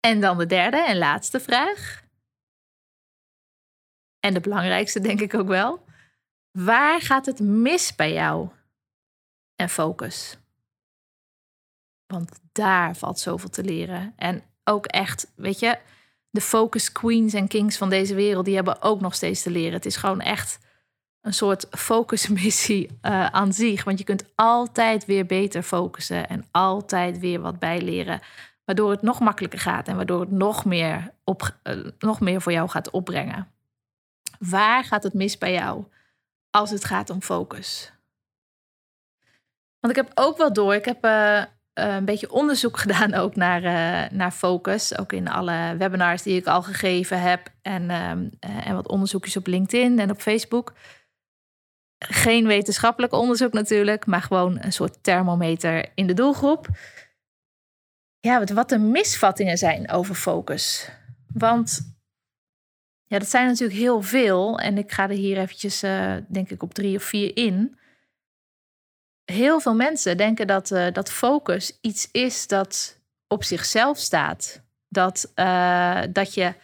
En 0.00 0.20
dan 0.20 0.38
de 0.38 0.46
derde 0.46 0.76
en 0.76 0.98
laatste 0.98 1.40
vraag. 1.40 2.04
En 4.20 4.34
de 4.34 4.40
belangrijkste 4.40 5.00
denk 5.00 5.20
ik 5.20 5.34
ook 5.34 5.48
wel. 5.48 5.84
Waar 6.50 7.00
gaat 7.00 7.26
het 7.26 7.40
mis 7.40 7.94
bij 7.94 8.12
jou? 8.12 8.48
En 9.56 9.68
focus. 9.68 10.38
Want 12.06 12.40
daar 12.52 12.96
valt 12.96 13.18
zoveel 13.18 13.50
te 13.50 13.64
leren. 13.64 14.12
En 14.16 14.42
ook 14.64 14.86
echt, 14.86 15.32
weet 15.36 15.58
je, 15.58 15.78
de 16.30 16.40
focus 16.40 16.92
queens 16.92 17.34
en 17.34 17.48
kings 17.48 17.76
van 17.76 17.90
deze 17.90 18.14
wereld, 18.14 18.44
die 18.44 18.54
hebben 18.54 18.82
ook 18.82 19.00
nog 19.00 19.14
steeds 19.14 19.42
te 19.42 19.50
leren. 19.50 19.72
Het 19.72 19.86
is 19.86 19.96
gewoon 19.96 20.20
echt 20.20 20.58
een 21.20 21.34
soort 21.34 21.66
focusmissie 21.70 22.86
uh, 23.02 23.26
aan 23.40 23.52
zich. 23.52 23.84
Want 23.84 23.98
je 23.98 24.04
kunt 24.04 24.24
altijd 24.34 25.04
weer 25.04 25.26
beter 25.26 25.62
focussen 25.62 26.28
en 26.28 26.46
altijd 26.50 27.18
weer 27.18 27.40
wat 27.40 27.58
bijleren. 27.58 28.20
Waardoor 28.64 28.90
het 28.90 29.02
nog 29.02 29.20
makkelijker 29.20 29.58
gaat 29.58 29.88
en 29.88 29.96
waardoor 29.96 30.20
het 30.20 30.30
nog 30.30 30.64
meer, 30.64 31.12
op, 31.24 31.56
eh, 31.62 31.76
nog 31.98 32.20
meer 32.20 32.40
voor 32.42 32.52
jou 32.52 32.68
gaat 32.68 32.90
opbrengen. 32.90 33.48
Waar 34.38 34.84
gaat 34.84 35.02
het 35.02 35.14
mis 35.14 35.38
bij 35.38 35.52
jou 35.52 35.84
als 36.50 36.70
het 36.70 36.84
gaat 36.84 37.10
om 37.10 37.22
focus? 37.22 37.92
Want 39.80 39.96
ik 39.96 40.04
heb 40.04 40.10
ook 40.14 40.36
wel 40.36 40.52
door, 40.52 40.74
ik 40.74 40.84
heb 40.84 41.04
uh, 41.04 41.44
een 41.74 42.04
beetje 42.04 42.30
onderzoek 42.30 42.78
gedaan 42.86 43.14
ook 43.14 43.36
naar, 43.36 43.62
uh, 43.62 44.10
naar 44.18 44.30
focus. 44.30 44.98
Ook 44.98 45.12
in 45.12 45.28
alle 45.28 45.76
webinars 45.78 46.22
die 46.22 46.36
ik 46.36 46.46
al 46.46 46.62
gegeven 46.62 47.20
heb. 47.20 47.48
En, 47.62 47.90
ehm, 47.90 48.28
en 48.40 48.74
wat 48.74 48.88
onderzoekjes 48.88 49.36
op 49.36 49.46
LinkedIn 49.46 49.98
en 49.98 50.10
op 50.10 50.20
Facebook. 50.20 50.74
Geen 51.98 52.46
wetenschappelijk 52.46 53.12
onderzoek 53.12 53.52
natuurlijk, 53.52 54.06
maar 54.06 54.22
gewoon 54.22 54.58
een 54.60 54.72
soort 54.72 55.02
thermometer 55.02 55.86
in 55.94 56.06
de 56.06 56.14
doelgroep. 56.14 56.68
Ja, 58.20 58.44
wat 58.44 58.68
de 58.68 58.78
misvattingen 58.78 59.58
zijn 59.58 59.90
over 59.90 60.14
focus. 60.14 60.90
Want 61.32 61.94
ja, 63.06 63.18
dat 63.18 63.28
zijn 63.28 63.46
natuurlijk 63.46 63.78
heel 63.78 64.02
veel. 64.02 64.58
En 64.58 64.78
ik 64.78 64.92
ga 64.92 65.02
er 65.02 65.16
hier 65.16 65.38
eventjes, 65.38 65.80
denk 66.28 66.50
ik, 66.50 66.62
op 66.62 66.74
drie 66.74 66.96
of 66.96 67.02
vier 67.02 67.36
in. 67.36 67.78
Heel 69.32 69.60
veel 69.60 69.74
mensen 69.74 70.16
denken 70.16 70.46
dat, 70.46 70.70
uh, 70.70 70.92
dat 70.92 71.10
focus 71.10 71.78
iets 71.80 72.08
is 72.12 72.46
dat 72.46 72.98
op 73.28 73.44
zichzelf 73.44 73.98
staat. 73.98 74.62
Dat, 74.88 75.32
uh, 75.34 76.02
dat 76.10 76.34
je 76.34 76.54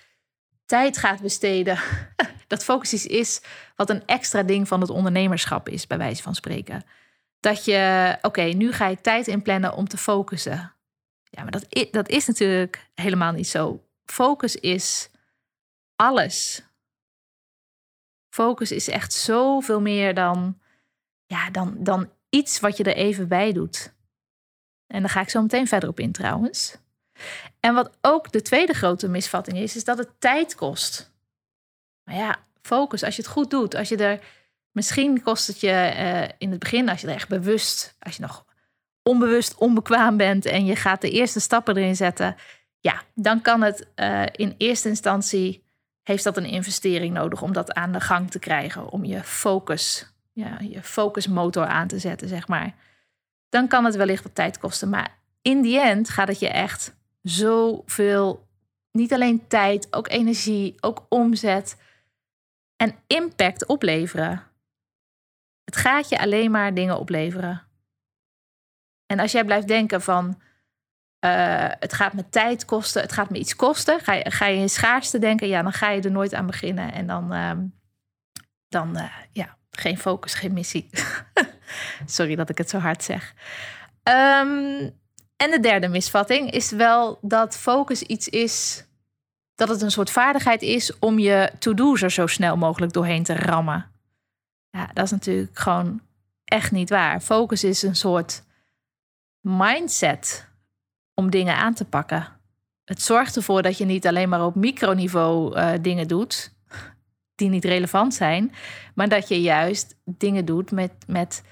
tijd 0.67 0.99
gaat 0.99 1.21
besteden. 1.21 1.79
dat 2.47 2.65
focus 2.65 2.93
iets 2.93 3.07
is 3.07 3.43
wat 3.77 3.91
een 3.91 4.07
extra 4.07 4.43
ding 4.43 4.69
van 4.69 4.81
het 4.81 4.91
ondernemerschap 4.91 5.69
is, 5.69 5.87
bij 5.87 5.99
wijze 5.99 6.23
van 6.23 6.35
spreken. 6.35 6.85
Dat 7.41 7.65
je, 7.65 8.17
oké, 8.23 8.43
nu 8.43 8.73
ga 8.73 8.87
ik 8.87 9.01
tijd 9.01 9.27
inplannen 9.27 9.75
om 9.75 9.89
te 9.89 9.97
focussen. 9.97 10.73
Ja, 11.31 11.43
maar 11.43 11.51
dat, 11.51 11.89
dat 11.91 12.09
is 12.09 12.27
natuurlijk 12.27 12.89
helemaal 12.95 13.33
niet 13.33 13.49
zo. 13.49 13.85
Focus 14.05 14.57
is 14.57 15.11
alles. 15.97 16.63
Focus 18.29 18.73
is 18.73 18.89
echt 18.89 19.13
zoveel 19.13 19.81
meer 19.81 20.15
dan, 20.15 20.59
ja, 21.27 21.51
dan, 21.51 21.77
dan 21.79 22.11
iets 22.35 22.61
wat 22.61 22.77
je 22.77 22.85
er 22.85 22.97
even 22.97 23.29
bij 23.29 23.53
doet. 23.53 23.93
En 24.87 25.01
daar 25.01 25.11
ga 25.11 25.21
ik 25.21 25.29
zo 25.29 25.43
meteen 25.43 25.67
verder 25.67 25.89
op 25.89 26.01
in 26.01 26.13
trouwens. 26.13 26.77
En 27.61 27.75
wat 27.75 27.99
ook 28.01 28.33
de 28.33 28.43
tweede 28.43 28.73
grote 28.73 29.09
misvatting 29.09 29.59
is, 29.59 29.77
is 29.77 29.85
dat 29.85 29.99
het 29.99 30.11
tijd 30.19 30.55
kost. 30.55 31.13
Maar 32.05 32.17
ja, 32.17 32.39
focus, 32.63 33.03
als 33.03 33.17
je 33.17 33.23
het 33.23 33.31
goed 33.31 33.51
doet, 33.51 33.75
als 33.75 33.89
je 33.89 33.97
er. 33.97 34.21
Misschien 34.71 35.23
kost 35.23 35.47
het 35.47 35.61
je 35.61 35.93
uh, 35.97 36.29
in 36.39 36.51
het 36.51 36.59
begin, 36.59 36.89
als 36.89 37.01
je 37.01 37.07
er 37.07 37.15
echt 37.15 37.29
bewust, 37.29 37.97
als 37.99 38.17
je 38.17 38.23
nog 38.23 38.45
onbewust 39.03 39.55
onbekwaam 39.55 40.17
bent 40.17 40.45
en 40.45 40.65
je 40.65 40.77
gaat 40.77 41.01
de 41.01 41.11
eerste 41.11 41.41
stappen 41.41 41.77
erin 41.77 41.97
zetten, 41.97 42.37
ja, 42.81 43.03
dan 43.15 43.41
kan 43.41 43.63
het 43.63 43.87
uh, 43.97 44.23
in 44.33 44.55
eerste 44.59 44.89
instantie 44.89 45.65
heeft 46.03 46.25
dat 46.25 46.37
een 46.37 46.47
investering 46.47 47.15
nodig 47.15 47.43
om 47.43 47.53
dat 47.53 47.73
aan 47.73 47.93
de 47.93 48.01
gang 48.01 48.31
te 48.31 48.39
krijgen, 48.39 48.89
om 48.89 49.05
je 49.05 49.23
focus, 49.23 50.12
ja, 50.33 50.59
je 50.61 50.83
focusmotor 50.83 51.67
aan 51.67 51.89
te 51.89 51.99
zetten, 51.99 52.29
zeg 52.29 52.49
maar. 52.49 52.75
Dan 53.49 53.69
kan 53.69 53.85
het 53.85 53.97
wellicht 53.97 54.23
wat 54.23 54.35
tijd 54.35 54.59
kosten, 54.59 54.89
maar 54.89 55.19
in 55.43 55.63
die 55.63 55.81
end 55.81 56.09
gaat 56.09 56.29
het 56.29 56.39
je 56.39 56.49
echt 56.49 56.97
zoveel, 57.23 58.49
niet 58.91 59.13
alleen 59.13 59.47
tijd, 59.47 59.87
ook 59.91 60.09
energie, 60.09 60.75
ook 60.81 61.07
omzet 61.09 61.81
en 62.77 62.95
impact 63.07 63.67
opleveren. 63.67 64.43
Het 65.65 65.77
gaat 65.77 66.09
je 66.09 66.19
alleen 66.19 66.51
maar 66.51 66.75
dingen 66.75 66.99
opleveren. 66.99 67.63
En 69.07 69.19
als 69.19 69.33
jij 69.33 69.45
blijft 69.45 69.69
denken 69.69 70.03
van 70.03 70.41
uh, 71.25 71.69
het 71.69 71.93
gaat 71.93 72.13
me 72.13 72.29
tijd 72.29 72.65
kosten, 72.65 73.03
het 73.03 73.13
gaat 73.13 73.31
me 73.31 73.39
iets 73.39 73.57
kosten, 73.57 74.01
ga 74.01 74.13
je, 74.13 74.31
ga 74.31 74.47
je 74.47 74.61
in 74.61 74.69
schaarste 74.69 75.19
denken, 75.19 75.49
ja, 75.49 75.63
dan 75.63 75.73
ga 75.73 75.91
je 75.91 76.01
er 76.01 76.11
nooit 76.11 76.35
aan 76.35 76.47
beginnen. 76.47 76.93
En 76.93 77.07
dan, 77.07 77.35
uh, 77.35 77.53
dan 78.69 78.97
uh, 78.97 79.15
ja, 79.33 79.57
geen 79.79 79.99
focus, 79.99 80.35
geen 80.35 80.53
missie. 80.53 80.91
Sorry 82.07 82.35
dat 82.35 82.49
ik 82.49 82.59
het 82.59 82.71
zo 82.71 82.79
hard 82.79 83.05
zeg. 83.05 83.35
Um, 84.03 85.01
en 85.37 85.51
de 85.51 85.59
derde 85.61 85.89
misvatting 85.89 86.51
is 86.51 86.71
wel 86.71 87.19
dat 87.21 87.57
focus 87.57 88.03
iets 88.03 88.29
is, 88.29 88.85
dat 89.55 89.69
het 89.69 89.83
een 89.83 89.91
soort 89.91 90.11
vaardigheid 90.11 90.63
is 90.63 90.99
om 90.99 91.19
je 91.19 91.53
to-do's 91.59 92.03
er 92.03 92.11
zo 92.11 92.27
snel 92.27 92.57
mogelijk 92.57 92.93
doorheen 92.93 93.23
te 93.23 93.35
rammen. 93.35 93.91
Ja, 94.71 94.91
dat 94.93 95.05
is 95.05 95.11
natuurlijk 95.11 95.59
gewoon 95.59 96.01
echt 96.45 96.73
niet 96.73 96.91
waar. 96.91 97.21
Focus 97.21 97.65
is 97.65 97.83
een 97.83 97.97
soort 97.97 98.43
mindset 99.41 100.49
om 101.15 101.31
dingen 101.31 101.57
aan 101.57 101.75
te 101.75 101.85
pakken. 101.85 102.29
Het 102.85 103.03
zorgt 103.03 103.37
ervoor 103.37 103.63
dat 103.63 103.79
je 103.79 103.85
niet 103.85 104.07
alleen 104.07 104.29
maar 104.29 104.45
op 104.45 104.55
microniveau 104.55 105.57
uh, 105.57 105.73
dingen 105.81 106.09
doet 106.09 106.53
die 107.43 107.51
niet 107.51 107.65
relevant 107.65 108.15
zijn, 108.15 108.53
maar 108.95 109.09
dat 109.09 109.29
je 109.29 109.41
juist 109.41 109.97
dingen 110.05 110.45
doet 110.45 110.71
met, 110.71 110.93
met 111.07 111.43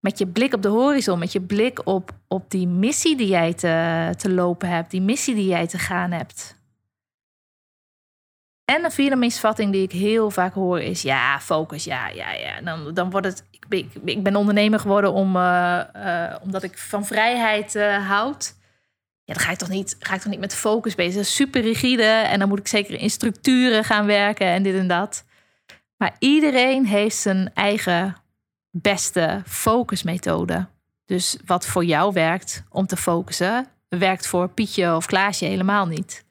met 0.00 0.18
je 0.18 0.26
blik 0.26 0.54
op 0.54 0.62
de 0.62 0.68
horizon, 0.68 1.18
met 1.18 1.32
je 1.32 1.40
blik 1.40 1.86
op, 1.86 2.10
op 2.28 2.50
die 2.50 2.66
missie 2.66 3.16
die 3.16 3.26
jij 3.26 3.54
te, 3.54 4.14
te 4.16 4.30
lopen 4.30 4.68
hebt, 4.68 4.90
die 4.90 5.00
missie 5.00 5.34
die 5.34 5.46
jij 5.46 5.66
te 5.66 5.78
gaan 5.78 6.10
hebt. 6.10 6.58
En 8.64 8.84
een 8.84 8.90
vierde 8.90 9.16
misvatting 9.16 9.72
die 9.72 9.82
ik 9.82 9.92
heel 9.92 10.30
vaak 10.30 10.54
hoor 10.54 10.80
is: 10.80 11.02
ja, 11.02 11.40
focus, 11.40 11.84
ja, 11.84 12.08
ja, 12.08 12.32
ja. 12.32 12.60
Dan, 12.60 12.94
dan 12.94 13.10
wordt 13.10 13.26
het. 13.26 13.48
Ik 13.50 13.86
ik 14.04 14.22
ben 14.22 14.36
ondernemer 14.36 14.80
geworden 14.80 15.12
om, 15.12 15.36
uh, 15.36 15.80
uh, 15.96 16.34
omdat 16.42 16.62
ik 16.62 16.78
van 16.78 17.06
vrijheid 17.06 17.74
uh, 17.74 18.08
houd. 18.08 18.54
Ja, 19.24 19.34
dan 19.34 19.42
ga 19.42 19.50
ik 19.50 19.58
toch 19.58 19.68
niet, 19.68 19.96
ga 19.98 20.14
ik 20.14 20.20
toch 20.20 20.30
niet 20.30 20.40
met 20.40 20.54
focus 20.54 20.94
bezig. 20.94 21.14
Dat 21.14 21.22
is 21.22 21.34
super 21.34 21.62
rigide 21.62 22.02
en 22.02 22.38
dan 22.38 22.48
moet 22.48 22.58
ik 22.58 22.68
zeker 22.68 22.94
in 22.94 23.10
structuren 23.10 23.84
gaan 23.84 24.06
werken 24.06 24.46
en 24.46 24.62
dit 24.62 24.74
en 24.74 24.88
dat. 24.88 25.24
Maar 26.00 26.16
iedereen 26.18 26.86
heeft 26.86 27.16
zijn 27.16 27.54
eigen 27.54 28.16
beste 28.70 29.42
focusmethode. 29.46 30.66
Dus 31.04 31.36
wat 31.44 31.66
voor 31.66 31.84
jou 31.84 32.12
werkt 32.12 32.64
om 32.68 32.86
te 32.86 32.96
focussen, 32.96 33.66
werkt 33.88 34.26
voor 34.26 34.48
Pietje 34.48 34.96
of 34.96 35.06
Klaasje 35.06 35.44
helemaal 35.44 35.86
niet. 35.86 36.24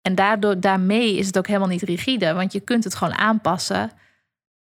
En 0.00 0.14
daardoor, 0.14 0.60
daarmee 0.60 1.16
is 1.16 1.26
het 1.26 1.38
ook 1.38 1.46
helemaal 1.46 1.68
niet 1.68 1.82
rigide, 1.82 2.32
want 2.32 2.52
je 2.52 2.60
kunt 2.60 2.84
het 2.84 2.94
gewoon 2.94 3.14
aanpassen 3.14 3.90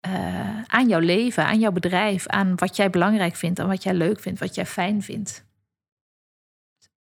uh, 0.07 0.63
aan 0.63 0.87
jouw 0.87 0.99
leven, 0.99 1.45
aan 1.45 1.59
jouw 1.59 1.71
bedrijf, 1.71 2.27
aan 2.27 2.55
wat 2.55 2.75
jij 2.75 2.89
belangrijk 2.89 3.35
vindt, 3.35 3.59
aan 3.59 3.67
wat 3.67 3.83
jij 3.83 3.93
leuk 3.93 4.19
vindt, 4.19 4.39
wat 4.39 4.55
jij 4.55 4.65
fijn 4.65 5.01
vindt. 5.01 5.45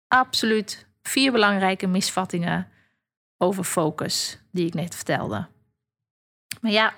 Absoluut 0.08 0.88
vier 1.02 1.32
belangrijke 1.32 1.88
misvattingen 1.88 2.68
over 3.38 3.64
focus 3.64 4.40
die 4.52 4.66
ik 4.66 4.74
net 4.74 4.96
vertelde. 4.96 5.48
Maar 6.62 6.72
ja, 6.72 6.94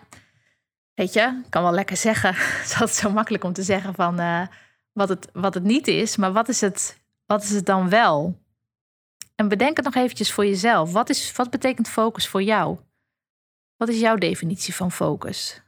Weet 0.93 1.13
je, 1.13 1.41
ik 1.43 1.49
kan 1.49 1.63
wel 1.63 1.71
lekker 1.71 1.97
zeggen. 1.97 2.33
Het 2.35 2.65
is 2.65 2.73
altijd 2.73 2.97
zo 2.97 3.11
makkelijk 3.11 3.43
om 3.43 3.53
te 3.53 3.63
zeggen 3.63 3.93
van 3.93 4.19
uh, 4.19 4.47
wat, 4.91 5.09
het, 5.09 5.29
wat 5.33 5.53
het 5.53 5.63
niet 5.63 5.87
is. 5.87 6.15
Maar 6.15 6.33
wat 6.33 6.49
is 6.49 6.61
het, 6.61 7.01
wat 7.25 7.43
is 7.43 7.49
het 7.49 7.65
dan 7.65 7.89
wel? 7.89 8.41
En 9.35 9.47
bedenk 9.47 9.75
het 9.75 9.85
nog 9.85 9.95
eventjes 9.95 10.31
voor 10.31 10.45
jezelf. 10.45 10.91
Wat, 10.91 11.09
is, 11.09 11.31
wat 11.31 11.49
betekent 11.49 11.89
focus 11.89 12.27
voor 12.27 12.43
jou? 12.43 12.77
Wat 13.77 13.89
is 13.89 13.99
jouw 13.99 14.15
definitie 14.15 14.75
van 14.75 14.91
focus? 14.91 15.61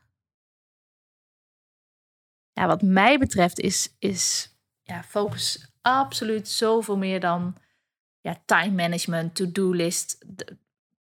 Ja, 2.51 2.67
wat 2.67 2.81
mij 2.81 3.19
betreft 3.19 3.59
is, 3.59 3.95
is 3.99 4.53
ja, 4.81 5.03
focus 5.03 5.71
absoluut 5.81 6.47
zoveel 6.47 6.97
meer 6.97 7.19
dan 7.19 7.55
ja, 8.21 8.41
time 8.45 8.71
management, 8.71 9.35
to-do 9.35 9.71
list. 9.71 10.25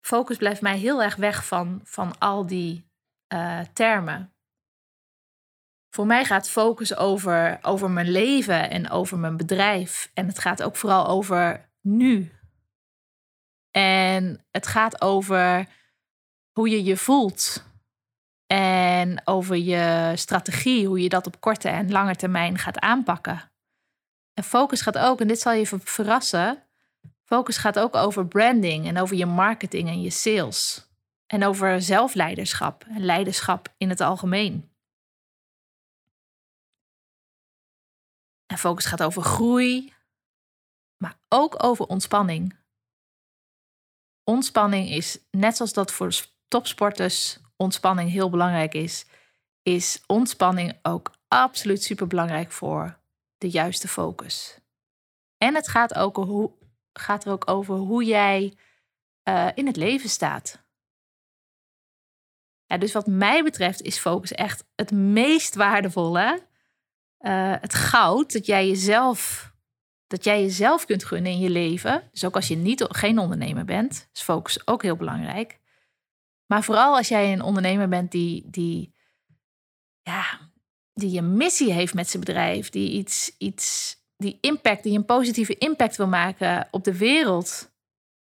focus 0.00 0.36
blijft 0.36 0.60
mij 0.60 0.78
heel 0.78 1.02
erg 1.02 1.16
weg 1.16 1.46
van, 1.46 1.80
van 1.84 2.18
al 2.18 2.46
die 2.46 2.85
uh, 3.34 3.60
termen. 3.72 4.34
Voor 5.90 6.06
mij 6.06 6.24
gaat 6.24 6.50
focus 6.50 6.96
over, 6.96 7.58
over 7.62 7.90
mijn 7.90 8.10
leven 8.10 8.70
en 8.70 8.90
over 8.90 9.18
mijn 9.18 9.36
bedrijf. 9.36 10.10
En 10.14 10.26
het 10.26 10.38
gaat 10.38 10.62
ook 10.62 10.76
vooral 10.76 11.06
over 11.06 11.70
nu. 11.80 12.32
En 13.70 14.46
het 14.50 14.66
gaat 14.66 15.00
over 15.00 15.66
hoe 16.52 16.68
je 16.68 16.84
je 16.84 16.96
voelt. 16.96 17.64
En 18.46 19.20
over 19.24 19.56
je 19.56 20.12
strategie, 20.14 20.86
hoe 20.86 21.00
je 21.00 21.08
dat 21.08 21.26
op 21.26 21.40
korte 21.40 21.68
en 21.68 21.90
lange 21.90 22.16
termijn 22.16 22.58
gaat 22.58 22.78
aanpakken. 22.78 23.52
En 24.34 24.44
focus 24.44 24.80
gaat 24.80 24.98
ook, 24.98 25.20
en 25.20 25.28
dit 25.28 25.40
zal 25.40 25.52
je 25.52 25.66
verrassen, 25.66 26.62
focus 27.24 27.56
gaat 27.56 27.78
ook 27.78 27.96
over 27.96 28.26
branding 28.26 28.86
en 28.86 28.98
over 28.98 29.16
je 29.16 29.26
marketing 29.26 29.88
en 29.88 30.00
je 30.00 30.10
sales. 30.10 30.85
En 31.26 31.44
over 31.44 31.82
zelfleiderschap 31.82 32.84
en 32.84 33.04
leiderschap 33.04 33.74
in 33.76 33.88
het 33.88 34.00
algemeen. 34.00 34.70
En 38.46 38.58
focus 38.58 38.84
gaat 38.84 39.02
over 39.02 39.22
groei, 39.22 39.92
maar 40.96 41.18
ook 41.28 41.64
over 41.64 41.86
ontspanning. 41.86 42.56
Ontspanning 44.24 44.88
is, 44.88 45.18
net 45.30 45.56
zoals 45.56 45.72
dat 45.72 45.92
voor 45.92 46.12
topsporters 46.48 47.38
ontspanning 47.56 48.10
heel 48.10 48.30
belangrijk 48.30 48.74
is, 48.74 49.06
is 49.62 50.02
ontspanning 50.06 50.78
ook 50.82 51.14
absoluut 51.28 51.82
super 51.82 52.06
belangrijk 52.06 52.52
voor 52.52 52.98
de 53.38 53.50
juiste 53.50 53.88
focus. 53.88 54.58
En 55.38 55.54
het 55.54 55.68
gaat 55.68 55.94
ook 55.94 56.16
gaat 56.92 57.24
er 57.24 57.32
ook 57.32 57.50
over 57.50 57.74
hoe 57.74 58.04
jij 58.04 58.56
eh, 59.22 59.48
in 59.54 59.66
het 59.66 59.76
leven 59.76 60.08
staat. 60.08 60.65
Dus 62.78 62.92
wat 62.92 63.06
mij 63.06 63.42
betreft 63.42 63.82
is 63.82 63.98
focus 63.98 64.32
echt 64.32 64.64
het 64.74 64.90
meest 64.90 65.54
waardevolle. 65.54 66.46
Uh, 67.20 67.54
het 67.60 67.74
goud 67.74 68.32
dat 68.32 68.46
jij 68.46 68.66
jezelf 68.66 69.54
dat 70.06 70.24
jij 70.24 70.42
jezelf 70.42 70.84
kunt 70.84 71.04
gunnen 71.04 71.32
in 71.32 71.38
je 71.38 71.50
leven. 71.50 72.08
Dus 72.12 72.24
ook 72.24 72.34
als 72.34 72.48
je 72.48 72.56
niet, 72.56 72.84
geen 72.88 73.18
ondernemer 73.18 73.64
bent, 73.64 74.08
is 74.12 74.22
focus 74.22 74.66
ook 74.66 74.82
heel 74.82 74.96
belangrijk. 74.96 75.58
Maar 76.46 76.64
vooral 76.64 76.96
als 76.96 77.08
jij 77.08 77.32
een 77.32 77.42
ondernemer 77.42 77.88
bent 77.88 78.10
die, 78.10 78.50
die, 78.50 78.94
ja, 80.02 80.40
die 80.92 81.18
een 81.18 81.36
missie 81.36 81.72
heeft 81.72 81.94
met 81.94 82.08
zijn 82.08 82.24
bedrijf, 82.24 82.70
die 82.70 82.90
iets, 82.90 83.34
iets, 83.38 83.96
die 84.16 84.38
impact, 84.40 84.82
die 84.82 84.96
een 84.96 85.04
positieve 85.04 85.58
impact 85.58 85.96
wil 85.96 86.08
maken 86.08 86.68
op 86.70 86.84
de 86.84 86.96
wereld 86.96 87.74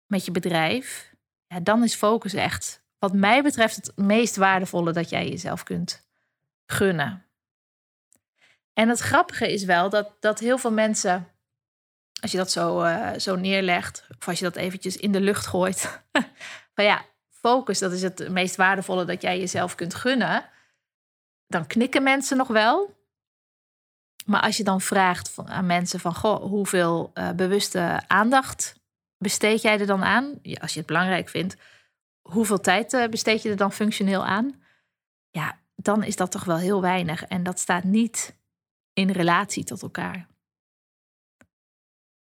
met 0.06 0.26
je 0.26 0.32
bedrijf, 0.32 1.14
ja, 1.48 1.60
dan 1.60 1.84
is 1.84 1.96
focus 1.96 2.34
echt, 2.34 2.81
wat 3.02 3.14
mij 3.14 3.44
betreft, 3.44 3.76
het 3.76 3.92
meest 3.96 4.36
waardevolle 4.36 4.92
dat 4.92 5.10
jij 5.10 5.30
jezelf 5.30 5.64
kunt 5.64 6.08
gunnen. 6.66 7.26
En 8.74 8.90
het 8.90 9.00
grappige 9.00 9.54
is 9.54 9.64
wel 9.64 9.90
dat, 9.90 10.16
dat 10.20 10.40
heel 10.40 10.58
veel 10.58 10.72
mensen 10.72 11.28
als 12.22 12.32
je 12.32 12.38
dat 12.38 12.52
zo, 12.52 12.84
uh, 12.84 13.12
zo 13.18 13.36
neerlegt, 13.36 14.06
of 14.20 14.28
als 14.28 14.40
je 14.40 14.46
dat 14.46 14.56
eventjes 14.56 14.98
in 14.98 15.12
de 15.12 15.20
lucht 15.20 15.48
gooit. 15.48 16.02
maar 16.76 16.86
ja, 16.86 17.06
focus, 17.30 17.80
dat 17.80 17.92
is 17.92 18.02
het 18.02 18.30
meest 18.30 18.56
waardevolle 18.56 19.06
dat 19.06 19.22
jij 19.22 19.40
jezelf 19.40 19.76
kunt 19.76 19.96
gunnen. 19.96 20.46
Dan 21.48 21.68
knikken 21.68 22.04
mensen 22.04 22.38
nog 22.38 22.48
wel. 22.48 23.00
Maar 24.26 24.42
als 24.42 24.58
je 24.58 24.64
dan 24.64 24.82
vraagt 24.82 25.34
aan 25.46 25.66
mensen 25.66 26.00
van, 26.00 26.16
goh, 26.16 26.42
hoeveel 26.42 27.12
uh, 27.14 27.32
bewuste 27.32 28.02
aandacht 28.08 28.76
besteed 29.18 29.62
jij 29.62 29.80
er 29.80 29.86
dan 29.86 30.04
aan? 30.04 30.40
Als 30.60 30.74
je 30.74 30.78
het 30.78 30.88
belangrijk 30.88 31.30
vindt, 31.30 31.56
hoeveel 32.22 32.60
tijd 32.60 32.94
uh, 32.94 33.08
besteed 33.08 33.42
je 33.42 33.50
er 33.50 33.58
dan 33.58 33.72
functioneel 33.72 34.26
aan? 34.26 34.64
Ja, 35.30 35.60
dan 35.76 36.04
is 36.04 36.16
dat 36.16 36.32
toch 36.32 36.44
wel 36.44 36.58
heel 36.58 36.82
weinig. 36.82 37.24
En 37.24 37.44
dat 37.44 37.60
staat 37.60 37.84
niet 37.84 38.36
in 38.94 39.10
relatie 39.10 39.64
tot 39.64 39.82
elkaar. 39.82 40.28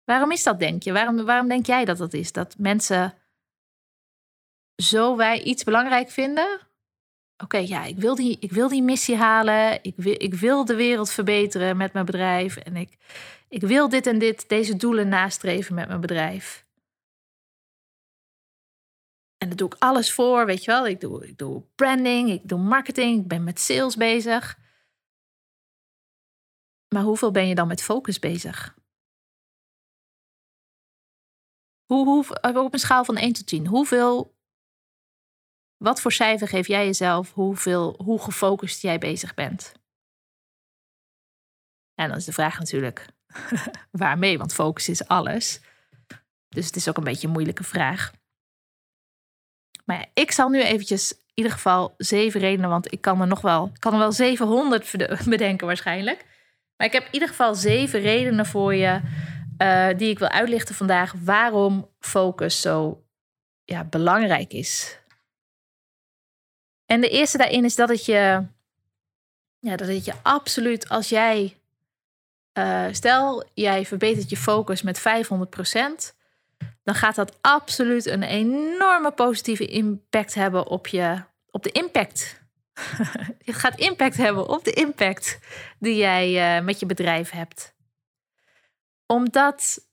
Waarom 0.04 0.32
is 0.32 0.44
dat, 0.44 0.60
denk 0.60 0.84
je? 0.84 0.92
Waarom, 0.92 1.26
waarom 1.26 1.48
denk 1.48 1.66
jij 1.66 1.86
dat 1.86 1.98
dat 1.98 2.14
is? 2.14 2.32
Dat 2.32 2.56
mensen 2.58 3.14
zo 4.76 5.16
wij 5.16 5.42
iets 5.42 5.64
belangrijk 5.64 6.10
vinden. 6.10 6.60
Oké, 7.44 7.58
ja, 7.58 7.84
ik 7.84 7.98
wil, 7.98 8.16
die, 8.16 8.38
ik 8.40 8.52
wil 8.52 8.68
die 8.68 8.84
missie 8.84 9.16
halen. 9.16 9.84
Ik 9.84 9.94
wil, 9.96 10.16
ik 10.18 10.34
wil 10.34 10.66
de 10.66 10.76
wereld 10.76 11.12
verbeteren 11.12 11.78
met 11.78 11.94
mijn 11.94 12.06
bedrijf. 12.06 12.56
En 12.56 12.76
ik, 12.76 12.98
ik 13.50 13.62
wil 13.62 13.90
dit 13.90 14.08
en 14.08 14.20
dit, 14.20 14.50
deze 14.50 14.76
doelen 14.76 15.08
nastreven 15.08 15.76
met 15.76 15.88
mijn 15.88 16.02
bedrijf. 16.02 16.66
En 19.40 19.48
daar 19.48 19.58
doe 19.58 19.68
ik 19.68 19.76
alles 19.80 20.14
voor, 20.14 20.46
weet 20.46 20.64
je 20.64 20.72
wel. 20.72 20.88
Ik 20.88 21.00
doe, 21.00 21.28
ik 21.28 21.38
doe 21.38 21.64
branding, 21.76 22.30
ik 22.30 22.48
doe 22.48 22.60
marketing, 22.60 23.22
ik 23.22 23.28
ben 23.28 23.44
met 23.44 23.60
sales 23.60 23.96
bezig. 23.96 24.60
Maar 26.94 27.04
hoeveel 27.04 27.32
ben 27.32 27.48
je 27.48 27.56
dan 27.56 27.68
met 27.68 27.84
focus 27.84 28.20
bezig? 28.20 28.78
Hoe, 31.86 32.06
hoe, 32.06 32.64
op 32.64 32.74
een 32.74 32.80
schaal 32.80 33.06
van 33.06 33.18
1 33.18 33.34
tot 33.34 33.48
10, 33.48 33.68
hoeveel, 33.68 34.38
wat 35.78 36.02
voor 36.02 36.12
cijfer 36.12 36.48
geef 36.48 36.68
jij 36.68 36.86
jezelf, 36.86 37.34
hoeveel, 37.34 38.04
hoe 38.04 38.22
gefocust 38.22 38.82
jij 38.82 38.98
bezig 38.98 39.34
bent? 39.34 39.72
En 41.94 42.08
dan 42.08 42.18
is 42.18 42.26
de 42.26 42.34
vraag 42.34 42.60
natuurlijk, 42.60 43.08
waarmee? 43.92 44.38
Want 44.38 44.54
focus 44.54 44.90
is 44.90 45.08
alles. 45.08 45.62
Dus 46.48 46.66
het 46.66 46.76
is 46.76 46.90
ook 46.90 46.98
een 46.98 47.04
beetje 47.04 47.28
een 47.28 47.34
moeilijke 47.34 47.64
vraag. 47.64 48.12
Maar 49.90 50.06
ik 50.14 50.32
zal 50.32 50.50
nu 50.50 50.62
eventjes 50.64 51.12
in 51.12 51.18
ieder 51.34 51.52
geval 51.52 51.94
zeven 51.98 52.40
redenen, 52.40 52.70
want 52.70 52.92
ik 52.92 53.02
kan 53.02 53.22
er 53.22 53.28
nog 53.28 53.42
wel, 53.42 53.72
kan 53.80 53.94
er 53.94 54.00
wel 54.00 54.12
700 54.12 54.92
bedenken 55.26 55.68
waarschijnlijk. 55.68 56.26
Maar 56.78 56.88
ik 56.88 56.94
heb 56.94 57.04
in 57.04 57.14
ieder 57.14 57.28
geval 57.28 57.56
zeven 57.56 58.00
redenen 58.00 58.46
voor 58.46 58.76
je 58.76 59.02
uh, 59.62 59.88
die 59.98 60.10
ik 60.10 60.20
wil 60.20 60.28
uitlichten 60.28 60.76
vandaag 60.76 61.14
waarom 61.24 61.90
focus 62.00 62.62
zo 62.62 63.04
ja, 63.64 63.84
belangrijk 63.84 64.54
is. 64.54 65.00
En 66.86 67.02
de 67.02 67.10
eerste 67.10 67.38
daarin 67.38 67.66
is 67.66 67.76
dat 67.76 67.90
het 67.90 68.06
je, 68.06 68.46
ja, 69.60 69.76
dat 69.76 69.88
het 69.88 70.06
je 70.06 70.14
absoluut, 70.22 70.90
als 70.90 71.10
jij, 71.10 71.58
uh, 72.54 72.86
stel 72.92 73.50
jij 73.54 73.86
verbetert 73.86 74.30
je 74.30 74.38
focus 74.38 74.82
met 74.82 75.00
500%, 75.00 76.19
dan 76.90 76.98
gaat 76.98 77.16
dat 77.16 77.38
absoluut 77.42 78.06
een 78.06 78.24
enorme 78.24 79.12
positieve 79.12 79.66
impact 79.66 80.34
hebben 80.34 80.68
op, 80.68 80.88
je, 80.88 81.24
op 81.52 81.64
de 81.64 81.72
impact. 81.72 82.42
het 83.46 83.56
gaat 83.56 83.80
impact 83.80 84.18
hebben 84.18 84.48
op 84.48 84.64
de 84.64 84.72
impact 84.72 85.40
die 85.80 85.96
jij 85.96 86.58
uh, 86.58 86.66
met 86.66 86.80
je 86.80 86.86
bedrijf 86.86 87.30
hebt 87.30 87.78
omdat, 89.06 89.88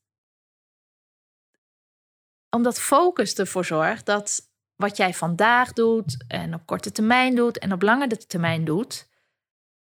omdat 2.51 2.81
focus 2.81 3.35
ervoor 3.35 3.65
zorgt 3.65 4.07
dat 4.07 4.51
wat 4.75 4.97
jij 4.97 5.15
vandaag 5.15 5.73
doet 5.73 6.25
en 6.29 6.55
op 6.55 6.67
korte 6.67 6.93
termijn 6.93 7.35
doet 7.35 7.59
en 7.59 7.73
op 7.73 7.83
langere 7.83 8.17
termijn 8.27 8.65
doet, 8.65 9.09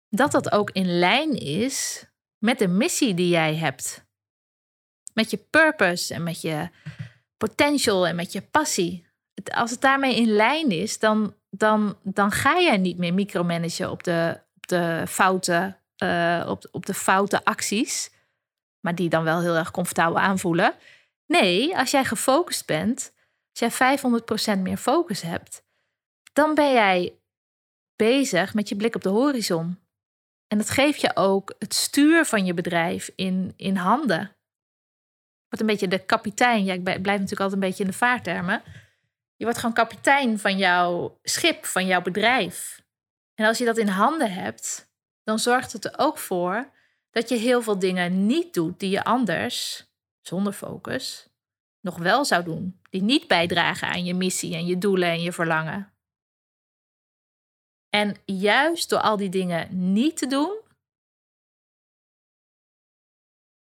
dat 0.08 0.32
dat 0.32 0.52
ook 0.52 0.70
in 0.70 0.98
lijn 0.98 1.32
is 1.32 2.06
met 2.38 2.58
de 2.58 2.68
missie 2.68 3.14
die 3.14 3.28
jij 3.28 3.56
hebt. 3.56 4.07
Met 5.18 5.30
je 5.30 5.36
purpose 5.50 6.14
en 6.14 6.22
met 6.22 6.40
je 6.40 6.68
potential 7.36 8.06
en 8.06 8.16
met 8.16 8.32
je 8.32 8.42
passie. 8.42 9.06
Als 9.54 9.70
het 9.70 9.80
daarmee 9.80 10.16
in 10.16 10.28
lijn 10.28 10.70
is, 10.70 10.98
dan, 10.98 11.34
dan, 11.50 11.98
dan 12.02 12.30
ga 12.30 12.60
jij 12.60 12.76
niet 12.76 12.98
meer 12.98 13.14
micromanagen 13.14 13.90
op 13.90 14.04
de, 14.04 14.40
op 14.56 14.66
de, 14.66 15.04
foute, 15.08 15.76
uh, 16.02 16.46
op, 16.48 16.68
op 16.70 16.86
de 16.86 16.94
foute 16.94 17.44
acties 17.44 18.10
maar 18.80 18.94
die 18.94 19.08
dan 19.08 19.24
wel 19.24 19.40
heel 19.40 19.54
erg 19.54 19.70
comfortabel 19.70 20.18
aanvoelen. 20.18 20.74
Nee, 21.26 21.76
als 21.76 21.90
jij 21.90 22.04
gefocust 22.04 22.66
bent, 22.66 23.12
als 23.52 23.78
jij 23.78 23.98
500% 24.58 24.58
meer 24.58 24.76
focus 24.76 25.22
hebt, 25.22 25.62
dan 26.32 26.54
ben 26.54 26.72
jij 26.72 27.18
bezig 27.96 28.54
met 28.54 28.68
je 28.68 28.76
blik 28.76 28.94
op 28.94 29.02
de 29.02 29.08
horizon. 29.08 29.78
En 30.46 30.58
dat 30.58 30.70
geeft 30.70 31.00
je 31.00 31.16
ook 31.16 31.54
het 31.58 31.74
stuur 31.74 32.24
van 32.24 32.44
je 32.44 32.54
bedrijf 32.54 33.10
in, 33.14 33.52
in 33.56 33.76
handen. 33.76 34.36
Wordt 35.48 35.60
een 35.60 35.66
beetje 35.66 35.88
de 35.88 36.04
kapitein. 36.04 36.64
Ja, 36.64 36.72
ik 36.72 36.82
blijf 36.82 37.04
natuurlijk 37.04 37.40
altijd 37.40 37.52
een 37.52 37.68
beetje 37.68 37.84
in 37.84 37.90
de 37.90 37.96
vaartermen. 37.96 38.62
Je 39.36 39.44
wordt 39.44 39.58
gewoon 39.58 39.74
kapitein 39.74 40.38
van 40.38 40.58
jouw 40.58 41.18
schip, 41.22 41.66
van 41.66 41.86
jouw 41.86 42.02
bedrijf. 42.02 42.82
En 43.34 43.46
als 43.46 43.58
je 43.58 43.64
dat 43.64 43.78
in 43.78 43.88
handen 43.88 44.32
hebt, 44.32 44.92
dan 45.24 45.38
zorgt 45.38 45.72
het 45.72 45.84
er 45.84 45.94
ook 45.96 46.18
voor 46.18 46.70
dat 47.10 47.28
je 47.28 47.36
heel 47.36 47.62
veel 47.62 47.78
dingen 47.78 48.26
niet 48.26 48.54
doet 48.54 48.80
die 48.80 48.90
je 48.90 49.04
anders, 49.04 49.86
zonder 50.20 50.52
focus, 50.52 51.28
nog 51.80 51.98
wel 51.98 52.24
zou 52.24 52.44
doen. 52.44 52.80
Die 52.90 53.02
niet 53.02 53.26
bijdragen 53.26 53.88
aan 53.88 54.04
je 54.04 54.14
missie 54.14 54.54
en 54.54 54.66
je 54.66 54.78
doelen 54.78 55.08
en 55.08 55.22
je 55.22 55.32
verlangen. 55.32 55.92
En 57.88 58.16
juist 58.24 58.90
door 58.90 59.00
al 59.00 59.16
die 59.16 59.28
dingen 59.28 59.92
niet 59.92 60.16
te 60.16 60.26
doen, 60.26 60.60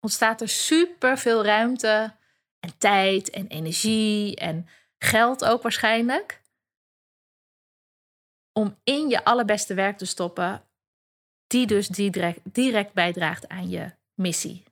ontstaat 0.08 0.42
er 0.42 0.50
super 0.50 1.18
veel 1.18 1.44
ruimte 1.44 2.16
en 2.60 2.78
tijd 2.78 3.30
en 3.30 3.48
energie 3.48 4.36
en 4.36 4.68
geld 4.98 5.46
ook 5.46 5.62
waarschijnlijk. 5.62 6.42
Om 8.54 8.80
in 8.84 9.10
je 9.10 9.24
allerbeste 9.24 9.74
werk 9.74 9.98
te 9.98 10.06
stoppen 10.06 10.64
die 11.48 11.68
dus 11.68 11.88
direct, 11.88 12.40
direct 12.44 12.94
bijdraagt 12.94 13.48
aan 13.48 13.70
je 13.70 13.92
missie. 14.14 14.64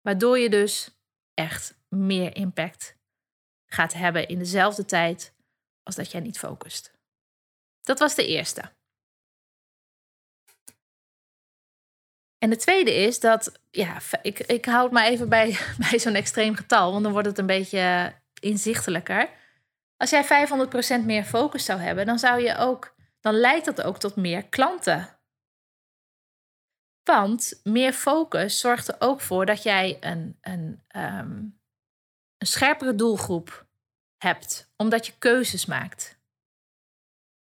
Waardoor 0.00 0.38
je 0.38 0.50
dus 0.50 0.90
echt 1.34 1.74
meer 1.88 2.36
impact 2.36 2.96
gaat 3.66 3.92
hebben 3.92 4.28
in 4.28 4.38
dezelfde 4.38 4.84
tijd 4.84 5.34
als 5.82 5.94
dat 5.94 6.10
jij 6.10 6.20
niet 6.20 6.38
focust. 6.38 6.92
Dat 7.80 7.98
was 7.98 8.14
de 8.14 8.26
eerste. 8.26 8.72
En 12.40 12.50
de 12.50 12.56
tweede 12.56 12.94
is 12.94 13.20
dat, 13.20 13.60
ja, 13.70 13.98
ik, 14.22 14.38
ik 14.38 14.64
hou 14.64 14.82
het 14.82 14.92
maar 14.92 15.06
even 15.06 15.28
bij, 15.28 15.58
bij 15.90 15.98
zo'n 15.98 16.14
extreem 16.14 16.54
getal, 16.54 16.90
want 16.90 17.02
dan 17.02 17.12
wordt 17.12 17.28
het 17.28 17.38
een 17.38 17.46
beetje 17.46 18.14
inzichtelijker. 18.40 19.28
Als 19.96 20.10
jij 20.10 20.48
500% 21.02 21.04
meer 21.04 21.24
focus 21.24 21.64
zou 21.64 21.80
hebben, 21.80 22.06
dan 22.06 22.18
zou 22.18 22.42
je 22.42 22.56
ook, 22.56 22.94
dan 23.20 23.34
leidt 23.34 23.64
dat 23.64 23.82
ook 23.82 23.98
tot 23.98 24.16
meer 24.16 24.48
klanten 24.48 25.20
want 27.10 27.60
meer 27.62 27.92
focus 27.92 28.60
zorgt 28.60 28.88
er 28.88 28.96
ook 28.98 29.20
voor 29.20 29.46
dat 29.46 29.62
jij 29.62 29.96
een, 30.00 30.38
een, 30.40 30.82
um, 30.96 31.60
een 32.38 32.46
scherpere 32.46 32.94
doelgroep 32.94 33.66
hebt, 34.18 34.72
omdat 34.76 35.06
je 35.06 35.12
keuzes 35.18 35.66
maakt. 35.66 36.18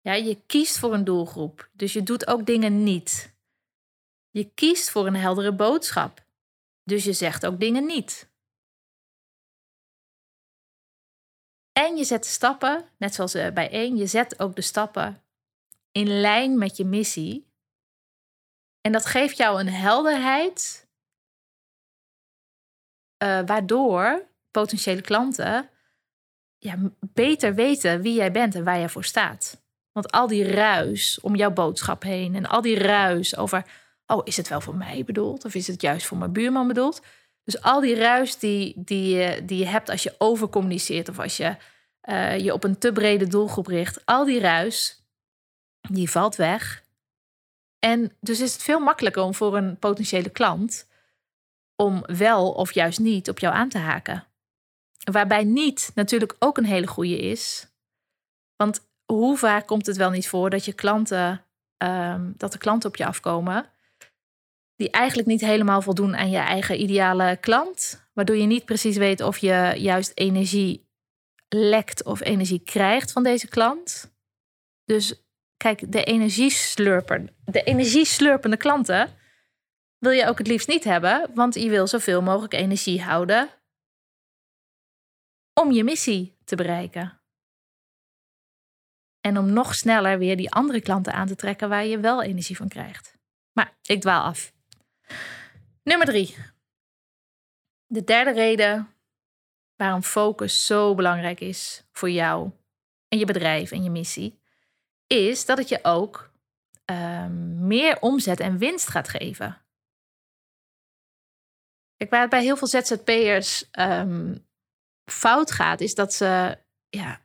Ja, 0.01 0.13
je 0.13 0.41
kiest 0.45 0.79
voor 0.79 0.93
een 0.93 1.03
doelgroep, 1.03 1.69
dus 1.73 1.93
je 1.93 2.03
doet 2.03 2.27
ook 2.27 2.45
dingen 2.45 2.83
niet. 2.83 3.37
Je 4.29 4.51
kiest 4.53 4.89
voor 4.89 5.07
een 5.07 5.15
heldere 5.15 5.53
boodschap, 5.53 6.23
dus 6.83 7.03
je 7.03 7.13
zegt 7.13 7.45
ook 7.45 7.59
dingen 7.59 7.85
niet. 7.85 8.29
En 11.71 11.95
je 11.95 12.03
zet 12.03 12.23
de 12.23 12.29
stappen, 12.29 12.89
net 12.97 13.13
zoals 13.13 13.33
eh, 13.33 13.51
bij 13.51 13.69
één, 13.69 13.97
je 13.97 14.07
zet 14.07 14.39
ook 14.39 14.55
de 14.55 14.61
stappen 14.61 15.23
in 15.91 16.19
lijn 16.21 16.57
met 16.57 16.77
je 16.77 16.85
missie. 16.85 17.47
En 18.81 18.91
dat 18.91 19.05
geeft 19.05 19.37
jou 19.37 19.59
een 19.59 19.69
helderheid, 19.69 20.87
uh, 23.23 23.41
waardoor 23.45 24.27
potentiële 24.51 25.01
klanten 25.01 25.69
ja, 26.57 26.75
beter 26.99 27.55
weten 27.55 28.01
wie 28.01 28.13
jij 28.13 28.31
bent 28.31 28.55
en 28.55 28.63
waar 28.63 28.77
jij 28.77 28.89
voor 28.89 29.03
staat. 29.03 29.61
Want 29.91 30.11
al 30.11 30.27
die 30.27 30.43
ruis 30.43 31.19
om 31.19 31.35
jouw 31.35 31.51
boodschap 31.51 32.03
heen 32.03 32.35
en 32.35 32.45
al 32.45 32.61
die 32.61 32.77
ruis 32.77 33.37
over, 33.37 33.65
oh, 34.09 34.21
is 34.23 34.37
het 34.37 34.47
wel 34.47 34.61
voor 34.61 34.75
mij 34.75 35.03
bedoeld 35.03 35.45
of 35.45 35.55
is 35.55 35.67
het 35.67 35.81
juist 35.81 36.05
voor 36.05 36.17
mijn 36.17 36.31
buurman 36.31 36.67
bedoeld? 36.67 37.01
Dus 37.43 37.61
al 37.61 37.81
die 37.81 37.95
ruis 37.95 38.37
die, 38.37 38.73
die, 38.75 39.15
je, 39.15 39.45
die 39.45 39.57
je 39.57 39.65
hebt 39.65 39.89
als 39.89 40.03
je 40.03 40.15
overcommuniceert 40.17 41.09
of 41.09 41.19
als 41.19 41.37
je 41.37 41.55
uh, 42.03 42.39
je 42.39 42.53
op 42.53 42.63
een 42.63 42.77
te 42.77 42.91
brede 42.91 43.27
doelgroep 43.27 43.67
richt, 43.67 44.05
al 44.05 44.25
die 44.25 44.39
ruis, 44.39 45.03
die 45.89 46.09
valt 46.09 46.35
weg. 46.35 46.83
En 47.79 48.11
dus 48.19 48.39
is 48.39 48.53
het 48.53 48.63
veel 48.63 48.79
makkelijker 48.79 49.23
om 49.23 49.33
voor 49.33 49.57
een 49.57 49.77
potentiële 49.77 50.29
klant 50.29 50.87
om 51.75 52.03
wel 52.05 52.51
of 52.51 52.73
juist 52.73 52.99
niet 52.99 53.29
op 53.29 53.39
jou 53.39 53.55
aan 53.55 53.69
te 53.69 53.77
haken. 53.77 54.27
Waarbij 55.11 55.43
niet 55.43 55.91
natuurlijk 55.95 56.35
ook 56.39 56.57
een 56.57 56.65
hele 56.65 56.87
goede 56.87 57.19
is. 57.19 57.67
Want 58.55 58.87
hoe 59.05 59.37
vaak 59.37 59.67
komt 59.67 59.85
het 59.85 59.97
wel 59.97 60.09
niet 60.09 60.27
voor 60.27 60.49
dat 60.49 60.65
je 60.65 60.73
klanten, 60.73 61.45
um, 61.77 62.33
dat 62.37 62.51
de 62.51 62.57
klanten 62.57 62.89
op 62.89 62.95
je 62.95 63.05
afkomen 63.05 63.69
die 64.79 64.89
eigenlijk 64.89 65.27
niet 65.27 65.41
helemaal 65.41 65.81
voldoen 65.81 66.15
aan 66.15 66.29
je 66.29 66.37
eigen 66.37 66.81
ideale 66.81 67.37
klant, 67.41 68.07
waardoor 68.13 68.35
je 68.35 68.45
niet 68.45 68.65
precies 68.65 68.97
weet 68.97 69.21
of 69.21 69.37
je 69.37 69.73
juist 69.77 70.11
energie 70.13 70.87
lekt 71.49 72.03
of 72.03 72.19
energie 72.19 72.59
krijgt 72.59 73.11
van 73.11 73.23
deze 73.23 73.47
klant. 73.47 74.13
Dus 74.85 75.23
kijk, 75.57 75.91
de 75.91 76.03
energieslurper, 76.03 77.33
de 77.45 77.63
energieslurpende 77.63 78.57
klanten 78.57 79.17
wil 79.97 80.11
je 80.11 80.27
ook 80.27 80.37
het 80.37 80.47
liefst 80.47 80.67
niet 80.67 80.83
hebben, 80.83 81.31
want 81.33 81.53
je 81.53 81.69
wil 81.69 81.87
zoveel 81.87 82.21
mogelijk 82.21 82.53
energie 82.53 83.01
houden 83.01 83.49
om 85.53 85.71
je 85.71 85.83
missie 85.83 86.37
te 86.43 86.55
bereiken. 86.55 87.21
En 89.21 89.37
om 89.37 89.53
nog 89.53 89.75
sneller 89.75 90.17
weer 90.17 90.37
die 90.37 90.51
andere 90.51 90.81
klanten 90.81 91.13
aan 91.13 91.27
te 91.27 91.35
trekken 91.35 91.69
waar 91.69 91.85
je 91.85 91.99
wel 91.99 92.23
energie 92.23 92.57
van 92.57 92.67
krijgt. 92.67 93.17
Maar 93.53 93.77
ik 93.81 94.01
dwaal 94.01 94.23
af. 94.23 94.57
Nummer 95.83 96.07
drie. 96.07 96.35
De 97.85 98.03
derde 98.03 98.31
reden 98.31 98.93
waarom 99.75 100.03
focus 100.03 100.65
zo 100.65 100.95
belangrijk 100.95 101.39
is 101.39 101.83
voor 101.91 102.09
jou 102.09 102.51
en 103.07 103.17
je 103.17 103.25
bedrijf 103.25 103.71
en 103.71 103.83
je 103.83 103.89
missie, 103.89 104.39
is 105.07 105.45
dat 105.45 105.57
het 105.57 105.69
je 105.69 105.79
ook 105.81 106.31
um, 106.85 107.67
meer 107.67 107.99
omzet 107.99 108.39
en 108.39 108.57
winst 108.57 108.87
gaat 108.87 109.09
geven. 109.09 109.61
Kijk, 111.97 112.11
waar 112.11 112.21
het 112.21 112.29
bij 112.29 112.43
heel 112.43 112.57
veel 112.57 112.67
ZZP'ers 112.67 113.69
um, 113.79 114.47
fout 115.05 115.51
gaat, 115.51 115.81
is 115.81 115.95
dat 115.95 116.13
ze, 116.13 116.57
ja, 116.89 117.21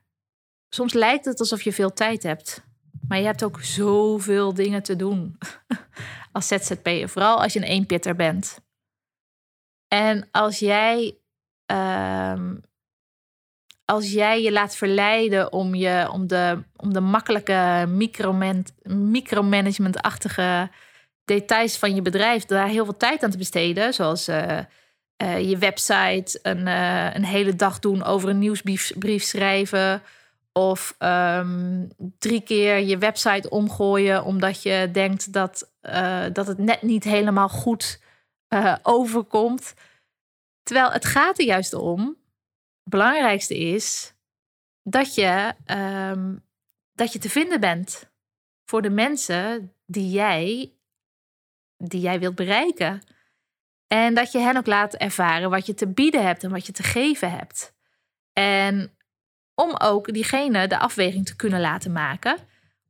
soms 0.68 0.92
lijkt 0.92 1.24
het 1.24 1.40
alsof 1.40 1.62
je 1.62 1.72
veel 1.72 1.92
tijd 1.92 2.22
hebt. 2.22 2.64
Maar 3.08 3.18
je 3.18 3.24
hebt 3.24 3.42
ook 3.42 3.60
zoveel 3.60 4.54
dingen 4.54 4.82
te 4.82 4.96
doen 4.96 5.38
als 6.34 6.46
ZZP'er. 6.46 7.08
Vooral 7.08 7.42
als 7.42 7.52
je 7.52 7.58
een 7.58 7.64
eenpitter 7.66 8.14
bent. 8.14 8.58
En 9.88 10.28
als 10.30 10.58
jij, 10.58 11.18
um, 11.66 12.60
als 13.84 14.12
jij 14.12 14.42
je 14.42 14.52
laat 14.52 14.76
verleiden 14.76 15.52
om, 15.52 15.74
je, 15.74 16.08
om, 16.12 16.26
de, 16.26 16.62
om 16.76 16.92
de 16.92 17.00
makkelijke 17.00 17.86
micromanagement-achtige 18.84 20.70
details 21.24 21.78
van 21.78 21.94
je 21.94 22.02
bedrijf, 22.02 22.44
daar 22.44 22.68
heel 22.68 22.84
veel 22.84 22.96
tijd 22.96 23.22
aan 23.22 23.30
te 23.30 23.38
besteden. 23.38 23.94
Zoals 23.94 24.28
uh, 24.28 24.58
uh, 25.22 25.48
je 25.50 25.58
website 25.58 26.38
een, 26.42 26.66
uh, 26.66 27.14
een 27.14 27.24
hele 27.24 27.56
dag 27.56 27.78
doen 27.78 28.04
over 28.04 28.28
een 28.28 28.38
nieuwsbrief 28.38 29.22
schrijven. 29.22 30.02
Of 30.58 30.94
um, 30.98 31.88
drie 32.18 32.40
keer 32.40 32.78
je 32.78 32.98
website 32.98 33.50
omgooien 33.50 34.24
omdat 34.24 34.62
je 34.62 34.88
denkt 34.92 35.32
dat, 35.32 35.72
uh, 35.82 36.26
dat 36.32 36.46
het 36.46 36.58
net 36.58 36.82
niet 36.82 37.04
helemaal 37.04 37.48
goed 37.48 38.00
uh, 38.48 38.76
overkomt. 38.82 39.74
Terwijl 40.62 40.90
het 40.90 41.04
gaat 41.04 41.38
er 41.38 41.44
juist 41.44 41.72
om. 41.72 42.00
Het 42.82 42.92
belangrijkste 42.92 43.58
is 43.58 44.14
dat 44.82 45.14
je, 45.14 45.54
um, 46.10 46.44
dat 46.92 47.12
je 47.12 47.18
te 47.18 47.30
vinden 47.30 47.60
bent 47.60 48.10
voor 48.64 48.82
de 48.82 48.90
mensen 48.90 49.72
die 49.86 50.10
jij, 50.10 50.72
die 51.76 52.00
jij 52.00 52.18
wilt 52.18 52.34
bereiken. 52.34 53.02
En 53.86 54.14
dat 54.14 54.32
je 54.32 54.38
hen 54.38 54.56
ook 54.56 54.66
laat 54.66 54.94
ervaren 54.94 55.50
wat 55.50 55.66
je 55.66 55.74
te 55.74 55.88
bieden 55.88 56.26
hebt 56.26 56.44
en 56.44 56.50
wat 56.50 56.66
je 56.66 56.72
te 56.72 56.82
geven 56.82 57.30
hebt. 57.30 57.74
En 58.32 58.96
om 59.54 59.74
ook 59.78 60.12
diegene 60.12 60.66
de 60.66 60.78
afweging 60.78 61.26
te 61.26 61.36
kunnen 61.36 61.60
laten 61.60 61.92
maken 61.92 62.36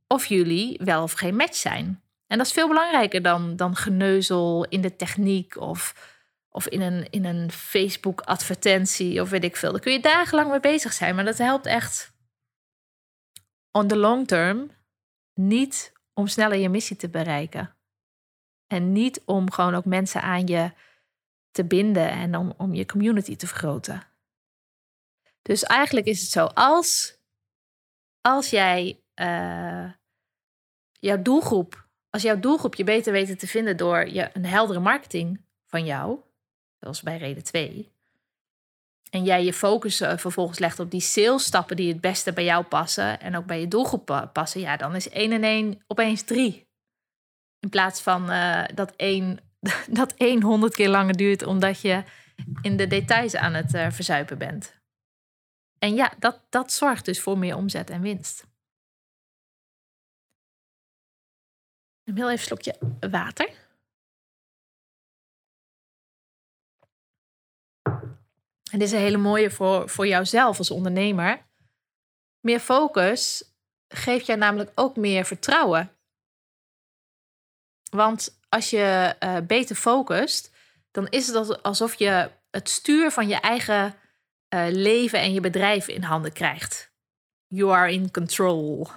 of 0.07 0.25
jullie 0.25 0.79
wel 0.83 1.03
of 1.03 1.11
geen 1.11 1.35
match 1.35 1.55
zijn. 1.55 2.01
En 2.27 2.37
dat 2.37 2.47
is 2.47 2.53
veel 2.53 2.67
belangrijker 2.67 3.21
dan, 3.21 3.55
dan 3.55 3.75
geneuzel 3.75 4.65
in 4.69 4.81
de 4.81 4.95
techniek 4.95 5.57
of, 5.57 5.95
of 6.49 6.67
in 6.67 6.81
een, 6.81 7.07
in 7.09 7.25
een 7.25 7.51
Facebook-advertentie 7.51 9.21
of 9.21 9.29
weet 9.29 9.43
ik 9.43 9.55
veel. 9.55 9.71
Daar 9.71 9.81
kun 9.81 9.91
je 9.91 9.99
dagenlang 9.99 10.49
mee 10.49 10.59
bezig 10.59 10.93
zijn, 10.93 11.15
maar 11.15 11.25
dat 11.25 11.37
helpt 11.37 11.65
echt 11.65 12.13
on 13.71 13.87
the 13.87 13.97
long 13.97 14.27
term 14.27 14.71
niet 15.33 15.93
om 16.13 16.27
sneller 16.27 16.57
je 16.57 16.69
missie 16.69 16.95
te 16.95 17.09
bereiken. 17.09 17.75
En 18.67 18.91
niet 18.91 19.21
om 19.25 19.51
gewoon 19.51 19.75
ook 19.75 19.85
mensen 19.85 20.21
aan 20.21 20.47
je 20.47 20.71
te 21.51 21.65
binden 21.65 22.09
en 22.09 22.35
om, 22.35 22.53
om 22.57 22.73
je 22.73 22.85
community 22.85 23.35
te 23.35 23.47
vergroten. 23.47 24.03
Dus 25.47 25.63
eigenlijk 25.63 26.05
is 26.05 26.21
het 26.21 26.29
zo, 26.29 26.45
als, 26.45 27.17
als 28.21 28.49
jij 28.49 29.01
uh, 29.15 29.91
jouw 30.91 31.21
doelgroep, 31.21 31.87
als 32.09 32.21
jouw 32.21 32.39
doelgroep 32.39 32.75
je 32.75 32.83
beter 32.83 33.11
weten 33.11 33.37
te 33.37 33.47
vinden 33.47 33.77
door 33.77 34.07
je, 34.09 34.29
een 34.33 34.45
heldere 34.45 34.79
marketing 34.79 35.45
van 35.67 35.85
jou, 35.85 36.19
zoals 36.79 37.01
bij 37.01 37.17
reden 37.17 37.43
2, 37.43 37.91
en 39.09 39.23
jij 39.23 39.43
je 39.43 39.53
focus 39.53 40.01
uh, 40.01 40.17
vervolgens 40.17 40.59
legt 40.59 40.79
op 40.79 40.91
die 40.91 41.01
salesstappen 41.01 41.75
die 41.75 41.91
het 41.91 42.01
beste 42.01 42.33
bij 42.33 42.43
jou 42.43 42.63
passen 42.63 43.19
en 43.19 43.35
ook 43.35 43.45
bij 43.45 43.59
je 43.59 43.67
doelgroep 43.67 44.29
passen, 44.33 44.61
ja, 44.61 44.77
dan 44.77 44.95
is 44.95 45.09
1 45.09 45.31
en 45.31 45.43
1 45.43 45.83
opeens 45.87 46.23
3. 46.23 46.67
In 47.59 47.69
plaats 47.69 48.01
van 48.01 48.31
uh, 48.31 48.63
dat 48.73 48.93
1 48.95 49.39
dat 49.89 50.13
100 50.17 50.75
keer 50.75 50.89
langer 50.89 51.17
duurt 51.17 51.43
omdat 51.43 51.81
je 51.81 52.03
in 52.61 52.77
de 52.77 52.87
details 52.87 53.35
aan 53.35 53.53
het 53.53 53.71
verzuipen 53.71 54.37
bent. 54.37 54.83
En 55.79 55.95
ja, 55.95 56.13
dat, 56.19 56.41
dat 56.49 56.71
zorgt 56.71 57.05
dus 57.05 57.21
voor 57.21 57.37
meer 57.37 57.55
omzet 57.55 57.89
en 57.89 58.01
winst. 58.01 58.45
Een 62.03 62.15
heel 62.15 62.31
even 62.31 62.45
slokje 62.45 62.77
water. 63.09 63.63
En 68.71 68.79
dit 68.79 68.81
is 68.81 68.91
een 68.91 68.99
hele 68.99 69.17
mooie 69.17 69.51
voor, 69.51 69.89
voor 69.89 70.07
jouzelf 70.07 70.57
als 70.57 70.71
ondernemer. 70.71 71.45
Meer 72.39 72.59
focus 72.59 73.53
geeft 73.87 74.25
jou 74.25 74.39
namelijk 74.39 74.71
ook 74.75 74.95
meer 74.95 75.25
vertrouwen. 75.25 75.97
Want 77.91 78.39
als 78.49 78.69
je 78.69 79.15
uh, 79.19 79.37
beter 79.39 79.75
focust, 79.75 80.51
dan 80.91 81.07
is 81.07 81.27
het 81.27 81.63
alsof 81.63 81.95
je 81.95 82.31
het 82.51 82.69
stuur 82.69 83.11
van 83.11 83.27
je 83.27 83.35
eigen 83.35 83.95
uh, 84.55 84.65
leven 84.69 85.19
en 85.19 85.33
je 85.33 85.39
bedrijf 85.39 85.87
in 85.87 86.03
handen 86.03 86.33
krijgt. 86.33 86.93
You 87.47 87.71
are 87.71 87.91
in 87.91 88.11
control. 88.11 88.87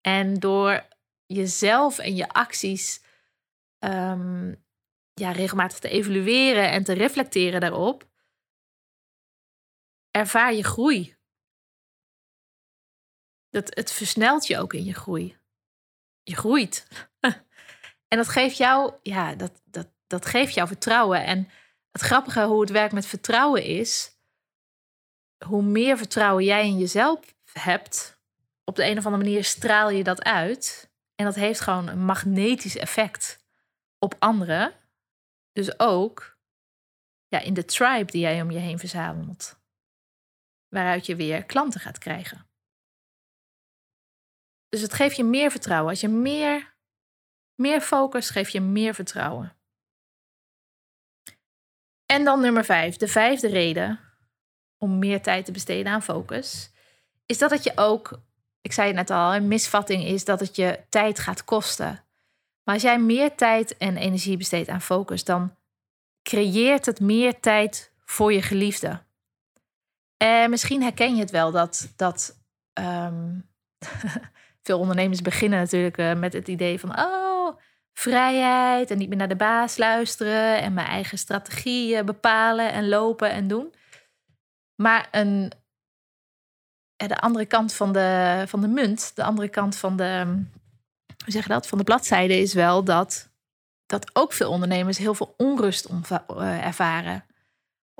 En 0.00 0.34
door 0.34 0.86
jezelf 1.26 1.98
en 1.98 2.16
je 2.16 2.28
acties 2.28 3.02
um, 3.78 4.64
ja, 5.14 5.32
regelmatig 5.32 5.78
te 5.78 5.88
evalueren 5.88 6.70
en 6.70 6.84
te 6.84 6.92
reflecteren 6.92 7.60
daarop, 7.60 8.08
ervaar 10.10 10.54
je 10.54 10.64
groei. 10.64 11.16
Dat, 13.50 13.74
het 13.74 13.92
versnelt 13.92 14.46
je 14.46 14.58
ook 14.58 14.72
in 14.72 14.84
je 14.84 14.94
groei. 14.94 15.36
Je 16.22 16.36
groeit. 16.36 17.08
en 18.08 18.16
dat 18.16 18.28
geeft 18.28 18.56
jou, 18.56 18.94
ja, 19.02 19.34
dat, 19.34 19.62
dat, 19.64 19.88
dat 20.06 20.26
geeft 20.26 20.54
jou 20.54 20.68
vertrouwen. 20.68 21.24
En 21.24 21.48
het 21.90 22.00
grappige 22.00 22.44
hoe 22.44 22.60
het 22.60 22.70
werkt 22.70 22.92
met 22.92 23.06
vertrouwen 23.06 23.64
is, 23.64 24.19
hoe 25.44 25.62
meer 25.62 25.96
vertrouwen 25.96 26.44
jij 26.44 26.66
in 26.66 26.78
jezelf 26.78 27.34
hebt, 27.52 28.20
op 28.64 28.76
de 28.76 28.84
een 28.84 28.98
of 28.98 29.06
andere 29.06 29.24
manier 29.24 29.44
straal 29.44 29.90
je 29.90 30.04
dat 30.04 30.22
uit. 30.22 30.90
En 31.14 31.24
dat 31.24 31.34
heeft 31.34 31.60
gewoon 31.60 31.88
een 31.88 32.04
magnetisch 32.04 32.76
effect 32.76 33.44
op 33.98 34.14
anderen. 34.18 34.72
Dus 35.52 35.78
ook 35.78 36.38
ja, 37.28 37.38
in 37.38 37.54
de 37.54 37.64
tribe 37.64 38.10
die 38.10 38.20
jij 38.20 38.42
om 38.42 38.50
je 38.50 38.58
heen 38.58 38.78
verzamelt. 38.78 39.58
waaruit 40.68 41.06
je 41.06 41.16
weer 41.16 41.44
klanten 41.44 41.80
gaat 41.80 41.98
krijgen. 41.98 42.46
Dus 44.68 44.80
het 44.80 44.92
geeft 44.92 45.16
je 45.16 45.24
meer 45.24 45.50
vertrouwen. 45.50 45.90
Als 45.90 46.00
je 46.00 46.08
meer, 46.08 46.74
meer 47.54 47.80
focus, 47.80 48.30
geeft 48.30 48.52
je 48.52 48.60
meer 48.60 48.94
vertrouwen. 48.94 49.56
En 52.06 52.24
dan 52.24 52.40
nummer 52.40 52.64
vijf. 52.64 52.96
De 52.96 53.08
vijfde 53.08 53.48
reden 53.48 54.09
om 54.80 54.98
meer 54.98 55.22
tijd 55.22 55.44
te 55.44 55.52
besteden 55.52 55.92
aan 55.92 56.02
focus, 56.02 56.70
is 57.26 57.38
dat 57.38 57.50
het 57.50 57.64
je 57.64 57.72
ook, 57.74 58.20
ik 58.60 58.72
zei 58.72 58.86
het 58.86 58.96
net 58.96 59.10
al, 59.10 59.34
een 59.34 59.48
misvatting 59.48 60.04
is 60.04 60.24
dat 60.24 60.40
het 60.40 60.56
je 60.56 60.80
tijd 60.88 61.18
gaat 61.18 61.44
kosten. 61.44 62.04
Maar 62.62 62.74
als 62.74 62.82
jij 62.82 62.98
meer 62.98 63.34
tijd 63.34 63.76
en 63.76 63.96
energie 63.96 64.36
besteedt 64.36 64.68
aan 64.68 64.80
focus, 64.80 65.24
dan 65.24 65.54
creëert 66.22 66.86
het 66.86 67.00
meer 67.00 67.40
tijd 67.40 67.92
voor 68.04 68.32
je 68.32 68.42
geliefde. 68.42 69.02
En 70.16 70.50
misschien 70.50 70.82
herken 70.82 71.14
je 71.14 71.20
het 71.20 71.30
wel 71.30 71.50
dat, 71.50 71.92
dat 71.96 72.38
ehm, 72.72 73.38
veel 74.62 74.78
ondernemers 74.78 75.22
beginnen 75.22 75.58
natuurlijk 75.58 75.98
eh, 75.98 76.14
met 76.14 76.32
het 76.32 76.48
idee 76.48 76.80
van, 76.80 76.98
oh, 76.98 77.58
vrijheid 77.92 78.90
en 78.90 78.98
niet 78.98 79.08
meer 79.08 79.18
naar 79.18 79.28
de 79.28 79.36
baas 79.36 79.76
luisteren 79.76 80.60
en 80.60 80.74
mijn 80.74 80.86
eigen 80.86 81.18
strategie 81.18 82.04
bepalen 82.04 82.72
en 82.72 82.88
lopen 82.88 83.30
en 83.30 83.48
doen. 83.48 83.74
Maar 84.82 85.08
een, 85.10 85.52
de 86.96 87.20
andere 87.20 87.46
kant 87.46 87.72
van 87.72 87.92
de, 87.92 88.42
van 88.46 88.60
de 88.60 88.68
munt, 88.68 89.12
de 89.14 89.24
andere 89.24 89.48
kant 89.48 89.76
van 89.76 89.96
de, 89.96 90.22
hoe 91.24 91.32
zeg 91.32 91.42
je 91.42 91.48
dat, 91.48 91.66
van 91.66 91.78
de 91.78 91.84
bladzijde 91.84 92.40
is 92.40 92.54
wel 92.54 92.84
dat, 92.84 93.28
dat 93.86 94.10
ook 94.12 94.32
veel 94.32 94.50
ondernemers 94.50 94.98
heel 94.98 95.14
veel 95.14 95.34
onrust 95.36 95.84
eh, 95.84 96.66
ervaren 96.66 97.24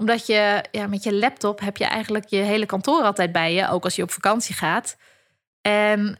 omdat 0.00 0.26
je 0.26 0.64
ja, 0.70 0.86
met 0.86 1.02
je 1.02 1.14
laptop 1.14 1.60
heb 1.60 1.76
je 1.76 1.84
eigenlijk 1.84 2.26
je 2.26 2.36
hele 2.36 2.66
kantoor 2.66 3.02
altijd 3.02 3.32
bij 3.32 3.54
je, 3.54 3.68
ook 3.68 3.84
als 3.84 3.96
je 3.96 4.02
op 4.02 4.10
vakantie 4.10 4.54
gaat. 4.54 4.96
En 5.60 6.18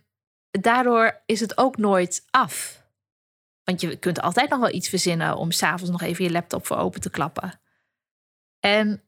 daardoor 0.51 1.23
is 1.27 1.41
het 1.41 1.59
ook 1.59 1.77
nooit 1.77 2.27
af. 2.31 2.83
Want 3.65 3.81
je 3.81 3.97
kunt 3.97 4.21
altijd 4.21 4.51
nog 4.51 4.59
wel 4.59 4.75
iets 4.75 4.89
verzinnen 4.89 5.37
om 5.37 5.51
s'avonds 5.51 5.91
nog 5.91 6.03
even 6.03 6.25
je 6.25 6.31
laptop 6.31 6.67
voor 6.67 6.77
open 6.77 7.01
te 7.01 7.11
klappen. 7.11 7.61
En 8.59 9.03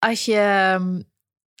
als 0.00 0.24
je, 0.24 1.04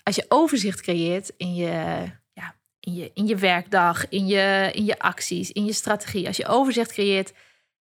als 0.02 0.16
je 0.16 0.24
overzicht 0.28 0.80
creëert 0.80 1.32
in 1.36 1.54
je, 1.54 2.04
ja, 2.32 2.54
in 2.80 2.94
je, 2.94 3.10
in 3.14 3.26
je 3.26 3.36
werkdag, 3.36 4.08
in 4.08 4.26
je, 4.26 4.70
in 4.72 4.84
je 4.84 4.98
acties, 4.98 5.52
in 5.52 5.64
je 5.64 5.72
strategie, 5.72 6.26
als 6.26 6.36
je 6.36 6.46
overzicht 6.46 6.92
creëert 6.92 7.32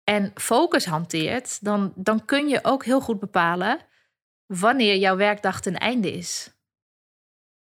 en 0.04 0.32
focus 0.36 0.86
hanteert, 0.86 1.64
dan, 1.64 1.94
dan 1.96 2.26
kun 2.26 2.48
je 2.48 2.60
ook 2.64 2.86
heel 2.86 3.02
goed 3.02 3.20
bepalen 3.20 3.80
wanneer 4.46 4.96
jouw 4.98 5.16
werkdag 5.16 5.62
ten 5.62 5.78
einde 5.78 6.12
is. 6.12 6.52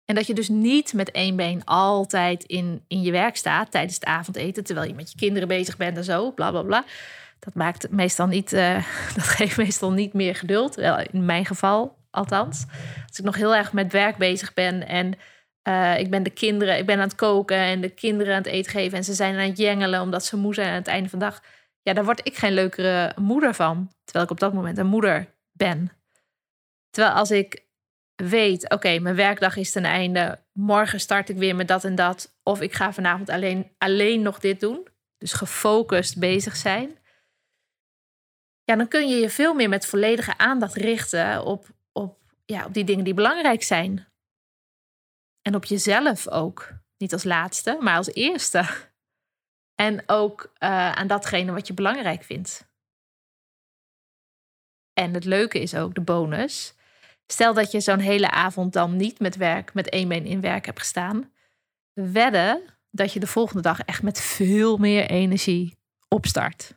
En 0.06 0.16
dat 0.16 0.28
je 0.28 0.34
dus 0.34 0.50
niet 0.50 0.94
met 0.94 1.12
één 1.12 1.36
been 1.36 1.66
altijd 1.66 2.44
in, 2.44 2.84
in 2.88 3.02
je 3.02 3.12
werk 3.12 3.36
staat 3.36 3.72
tijdens 3.72 3.96
het 3.96 4.06
avondeten, 4.06 4.64
terwijl 4.64 4.88
je 4.88 4.94
met 4.94 5.12
je 5.12 5.18
kinderen 5.18 5.48
bezig 5.48 5.78
bent 5.78 5.98
en 5.98 6.04
zo, 6.04 6.32
bla 6.32 6.52
bla 6.52 6.62
bla. 6.62 6.86
Dat 7.40 7.54
maakt 7.54 7.92
meestal 7.92 8.28
niet, 8.28 8.54
uh, 8.54 8.76
dat 9.16 9.24
geeft 9.24 9.58
meestal 9.58 9.92
niet 9.92 10.14
meer 10.14 10.36
geduld. 10.36 10.76
Wel, 10.76 11.00
in 11.12 11.26
mijn 11.26 11.46
geval 11.46 11.99
althans. 12.10 12.66
Als 13.08 13.20
ik 13.20 13.26
nog 13.26 13.36
heel 13.36 13.56
erg 13.56 13.74
met 13.74 13.92
werk 13.92 14.18
bezig 14.18 14.54
ben 14.54 14.88
en 14.88 15.18
uh, 15.68 16.00
ik 16.00 16.10
ben 16.10 16.24
de 16.24 16.30
kinderen, 16.30 16.78
ik 16.78 16.86
ben 16.86 16.96
aan 16.96 17.08
het 17.08 17.16
koken 17.16 17.58
en 17.58 17.82
de 17.82 17.90
kinderen 17.90 18.34
aan 18.34 18.42
het 18.42 18.52
eten 18.52 18.72
geven 18.72 18.98
en 18.98 19.04
ze 19.04 19.14
zijn 19.14 19.34
aan 19.34 19.48
het 19.48 19.58
jengelen 19.58 20.02
omdat 20.02 20.26
ze 20.26 20.38
moe 20.38 20.54
zijn 20.54 20.70
aan 20.70 20.74
het 20.74 20.88
einde 20.88 21.10
van 21.10 21.20
de 21.20 21.26
dag. 21.26 21.44
Ja, 21.82 21.94
daar 21.94 22.06
word 22.06 22.28
ik 22.28 22.38
geen 22.38 22.54
leukere 22.54 23.14
moeder 23.16 23.54
van. 23.54 23.92
Terwijl 24.04 24.26
ik 24.26 24.32
op 24.32 24.40
dat 24.40 24.54
moment 24.54 24.78
een 24.78 24.88
moeder 24.88 25.36
ben. 25.52 25.92
Terwijl 26.90 27.16
als 27.16 27.32
ik 27.32 27.68
weet, 28.16 28.70
oké, 28.70 29.00
mijn 29.00 29.16
werkdag 29.16 29.56
is 29.56 29.72
ten 29.72 29.86
einde. 29.86 30.40
Morgen 30.54 31.00
start 31.00 31.30
ik 31.30 31.38
weer 31.38 31.56
met 31.56 31.68
dat 31.68 31.84
en 31.84 31.96
dat. 31.96 32.38
Of 32.44 32.62
ik 32.62 32.74
ga 32.74 32.94
vanavond 32.94 33.30
alleen, 33.30 33.72
alleen 33.78 34.22
nog 34.22 34.40
dit 34.40 34.60
doen. 34.60 34.88
Dus 35.18 35.34
gefocust 35.34 36.20
bezig 36.20 36.56
zijn. 36.56 36.98
Ja, 38.64 38.76
dan 38.76 38.88
kun 38.88 39.10
je 39.10 39.16
je 39.16 39.30
veel 39.30 39.54
meer 39.54 39.70
met 39.70 39.86
volledige 39.86 40.38
aandacht 40.38 40.76
richten 40.76 41.46
op, 41.46 41.68
ja, 42.54 42.66
op 42.66 42.74
die 42.74 42.84
dingen 42.84 43.04
die 43.04 43.14
belangrijk 43.14 43.64
zijn. 43.64 44.08
En 45.42 45.56
op 45.56 45.66
jezelf 45.66 46.28
ook. 46.28 46.72
Niet 46.98 47.14
als 47.14 47.24
laatste, 47.24 47.78
maar 47.80 47.98
als 47.98 48.14
eerste. 48.14 48.66
En 49.80 50.04
ook 50.06 50.42
uh, 50.44 50.92
aan 50.92 51.08
datgene 51.08 51.52
wat 51.52 51.68
je 51.68 51.74
belangrijk 51.74 52.24
vindt. 52.24 52.68
En 54.94 55.14
het 55.14 55.26
leuke 55.26 55.60
is 55.60 55.76
ook 55.76 55.96
de 55.96 56.02
bonus 56.02 56.74
Stel 57.32 57.54
dat 57.54 57.72
je 57.72 57.80
zo'n 57.80 58.00
hele 58.00 58.32
avond 58.32 58.74
dan 58.74 58.96
niet 58.96 59.20
met 59.20 59.36
werk, 59.36 59.74
met 59.74 59.90
één 59.90 60.08
been 60.08 60.26
in 60.26 60.42
werk 60.42 60.66
hebt 60.66 60.80
gestaan. 60.80 61.32
Wedden 61.94 62.64
dat 62.90 63.14
je 63.14 63.20
de 63.20 63.28
volgende 63.28 63.62
dag 63.62 63.82
echt 63.82 64.04
met 64.04 64.22
veel 64.22 64.78
meer 64.78 65.10
energie 65.10 65.78
opstart. 66.08 66.76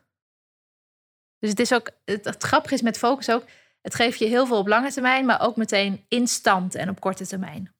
Dus 1.39 1.51
het 1.51 1.61
is 1.61 1.75
ook, 1.75 1.91
het 2.05 2.43
grappige 2.43 2.75
is 2.75 2.83
met 2.83 2.99
focus 2.99 3.31
ook, 3.31 3.45
het 3.83 3.95
geeft 3.95 4.19
je 4.19 4.27
heel 4.27 4.47
veel 4.47 4.59
op 4.59 4.67
lange 4.67 4.93
termijn, 4.93 5.27
maar 5.27 5.41
ook 5.41 5.57
meteen 5.57 6.05
instant 6.09 6.75
en 6.75 6.89
op 6.89 7.01
korte 7.01 7.27
termijn. 7.27 7.75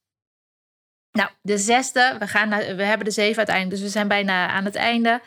Nou, 1.13 1.31
de 1.43 1.59
zesde, 1.59 2.17
we, 2.19 2.27
gaan 2.27 2.49
we 2.49 2.83
hebben 2.83 3.07
de 3.07 3.13
zeven 3.13 3.37
uiteindelijk, 3.37 3.77
dus 3.77 3.85
we 3.85 3.93
zijn 3.93 4.09
bijna 4.09 4.49
aan 4.49 4.65
het 4.65 4.75
einde. 4.75 5.21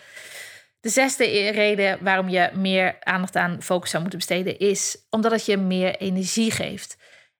De 0.80 0.90
zesde 0.90 1.50
reden 1.50 2.04
waarom 2.04 2.30
je 2.30 2.50
meer 2.54 2.98
aandacht 3.00 3.36
aan 3.36 3.62
focus 3.62 3.90
zou 3.90 4.02
moeten 4.02 4.20
besteden 4.20 4.60
is 4.60 5.06
omdat 5.10 5.32
het 5.32 5.46
je 5.46 5.58
meer 5.58 5.96
energie 5.96 6.52
geeft. 6.52 6.98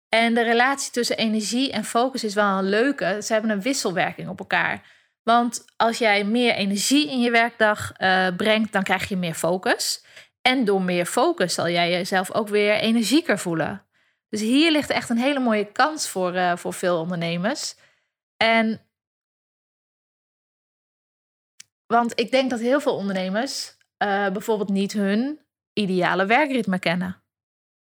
En 0.10 0.34
de 0.34 0.44
relatie 0.44 0.92
tussen 0.92 1.18
energie 1.18 1.72
en 1.72 1.84
focus 1.84 2.24
is 2.24 2.34
wel 2.34 2.58
een 2.58 2.70
leuke. 2.70 3.18
Ze 3.24 3.34
hebben 3.34 3.52
een 3.52 3.62
wisselwerking 3.62 4.30
op 4.30 4.40
elkaar. 4.40 4.82
Want 5.24 5.66
als 5.76 5.98
jij 5.98 6.24
meer 6.24 6.54
energie 6.54 7.10
in 7.10 7.22
je 7.22 7.32
werkdag 7.32 7.92
uh, 7.98 8.28
brengt, 8.38 8.72
dan 8.72 8.84
krijg 8.84 9.10
je 9.10 9.18
meer 9.18 9.34
focus. 9.34 10.06
En 10.48 10.66
door 10.66 10.82
meer 10.82 11.06
focus 11.06 11.54
zal 11.54 11.70
jij 11.70 11.92
jezelf 11.92 12.32
ook 12.32 12.48
weer 12.48 12.76
energieker 12.76 13.40
voelen. 13.40 13.86
Dus 14.30 14.42
hier 14.42 14.72
ligt 14.72 14.90
echt 14.90 15.10
een 15.10 15.18
hele 15.18 15.40
mooie 15.40 15.72
kans 15.72 16.10
voor, 16.10 16.36
uh, 16.36 16.56
voor 16.56 16.74
veel 16.74 17.00
ondernemers. 17.00 17.76
En 18.38 18.82
want 21.86 22.20
ik 22.20 22.32
denk 22.32 22.50
dat 22.50 22.60
heel 22.60 22.80
veel 22.80 22.96
ondernemers 22.96 23.78
uh, 24.04 24.30
bijvoorbeeld 24.30 24.70
niet 24.70 24.94
hun 24.94 25.40
ideale 25.74 26.26
werkritme 26.26 26.80
kennen. 26.80 27.24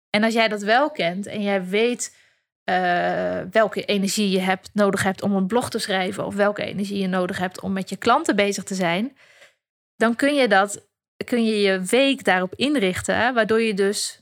En 0.10 0.24
als 0.24 0.34
jij 0.34 0.48
dat 0.48 0.62
wel 0.62 0.92
kent 0.92 1.26
en 1.26 1.42
jij 1.42 1.66
weet 1.66 2.18
uh, 2.66 3.42
welke 3.52 3.86
energie 3.86 4.30
je 4.30 4.40
hebt, 4.40 4.70
nodig 4.74 5.04
hebt 5.04 5.22
om 5.22 5.36
een 5.36 5.48
blog 5.48 5.70
te 5.70 5.80
schrijven, 5.80 6.26
of 6.26 6.36
welke 6.36 6.64
energie 6.64 7.00
je 7.00 7.08
nodig 7.08 7.38
hebt 7.38 7.62
om 7.62 7.74
met 7.74 7.90
je 7.90 7.98
klanten 7.98 8.36
bezig 8.36 8.64
te 8.64 8.76
zijn, 8.76 9.18
dan 9.96 10.16
kun 10.16 10.36
je 10.36 10.48
dat, 10.48 10.88
kun 11.24 11.46
je 11.46 11.60
je 11.60 11.82
week 11.82 12.24
daarop 12.24 12.56
inrichten, 12.56 13.34
waardoor 13.34 13.62
je 13.62 13.74
dus 13.74 14.22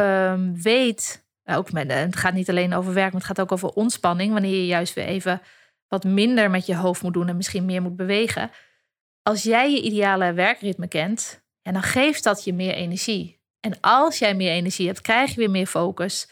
um, 0.00 0.62
weet, 0.62 1.26
ook 1.44 1.72
met, 1.72 1.92
het 1.92 2.16
gaat 2.16 2.34
niet 2.34 2.50
alleen 2.50 2.74
over 2.74 2.94
werk, 2.94 3.12
maar 3.12 3.20
het 3.20 3.30
gaat 3.30 3.40
ook 3.40 3.52
over 3.52 3.68
ontspanning, 3.68 4.32
wanneer 4.32 4.54
je 4.54 4.66
juist 4.66 4.94
weer 4.94 5.06
even 5.06 5.42
wat 5.88 6.04
minder 6.04 6.50
met 6.50 6.66
je 6.66 6.76
hoofd 6.76 7.02
moet 7.02 7.12
doen 7.12 7.28
en 7.28 7.36
misschien 7.36 7.64
meer 7.64 7.82
moet 7.82 7.96
bewegen. 7.96 8.50
Als 9.22 9.42
jij 9.42 9.70
je 9.70 9.82
ideale 9.82 10.32
werkritme 10.32 10.88
kent, 10.88 11.44
en 11.62 11.72
dan 11.72 11.82
geeft 11.82 12.24
dat 12.24 12.44
je 12.44 12.52
meer 12.52 12.74
energie. 12.74 13.40
En 13.60 13.80
als 13.80 14.18
jij 14.18 14.34
meer 14.34 14.50
energie 14.50 14.86
hebt, 14.86 15.00
krijg 15.00 15.30
je 15.30 15.36
weer 15.36 15.50
meer 15.50 15.66
focus. 15.66 16.28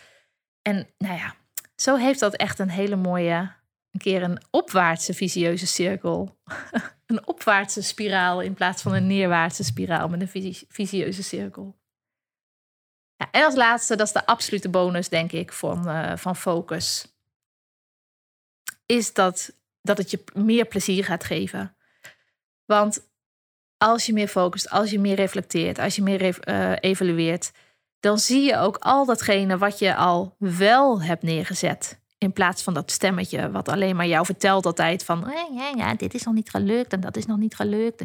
En 0.62 0.88
nou 0.98 1.16
ja, 1.16 1.34
zo 1.76 1.96
heeft 1.96 2.20
dat 2.20 2.34
echt 2.34 2.58
een 2.58 2.70
hele 2.70 2.96
mooie, 2.96 3.52
een 3.90 4.00
keer 4.00 4.22
een 4.22 4.42
opwaartse 4.50 5.14
visieuze 5.14 5.66
cirkel. 5.66 6.37
een 7.06 7.26
opwaartse 7.26 7.82
spiraal 7.82 8.40
in 8.40 8.54
plaats 8.54 8.82
van 8.82 8.92
een 8.92 9.06
neerwaartse 9.06 9.64
spiraal 9.64 10.08
met 10.08 10.20
een 10.20 10.54
visieuze 10.68 11.22
cirkel. 11.22 11.76
Ja, 13.16 13.30
en 13.30 13.44
als 13.44 13.54
laatste, 13.54 13.96
dat 13.96 14.06
is 14.06 14.12
de 14.12 14.26
absolute 14.26 14.68
bonus, 14.68 15.08
denk 15.08 15.32
ik, 15.32 15.52
van, 15.52 15.88
uh, 15.88 16.16
van 16.16 16.36
focus. 16.36 17.16
Is 18.86 19.12
dat, 19.12 19.56
dat 19.80 19.98
het 19.98 20.10
je 20.10 20.24
meer 20.34 20.64
plezier 20.64 21.04
gaat 21.04 21.24
geven. 21.24 21.76
Want 22.64 23.08
als 23.76 24.06
je 24.06 24.12
meer 24.12 24.28
focust, 24.28 24.70
als 24.70 24.90
je 24.90 24.98
meer 24.98 25.16
reflecteert, 25.16 25.78
als 25.78 25.96
je 25.96 26.02
meer 26.02 26.48
uh, 26.48 26.72
evalueert, 26.80 27.52
dan 28.00 28.18
zie 28.18 28.42
je 28.42 28.56
ook 28.56 28.76
al 28.76 29.04
datgene 29.04 29.58
wat 29.58 29.78
je 29.78 29.94
al 29.94 30.36
wel 30.38 31.02
hebt 31.02 31.22
neergezet. 31.22 32.02
In 32.24 32.32
plaats 32.32 32.62
van 32.62 32.74
dat 32.74 32.90
stemmetje 32.90 33.50
wat 33.50 33.68
alleen 33.68 33.96
maar 33.96 34.06
jou 34.06 34.24
vertelt 34.24 34.66
altijd 34.66 35.04
van 35.04 35.30
eh, 35.30 35.56
ja, 35.56 35.72
ja, 35.76 35.94
dit 35.94 36.14
is 36.14 36.22
nog 36.22 36.34
niet 36.34 36.50
gelukt 36.50 36.92
en 36.92 37.00
dat 37.00 37.16
is 37.16 37.26
nog 37.26 37.38
niet 37.38 37.54
gelukt. 37.54 38.04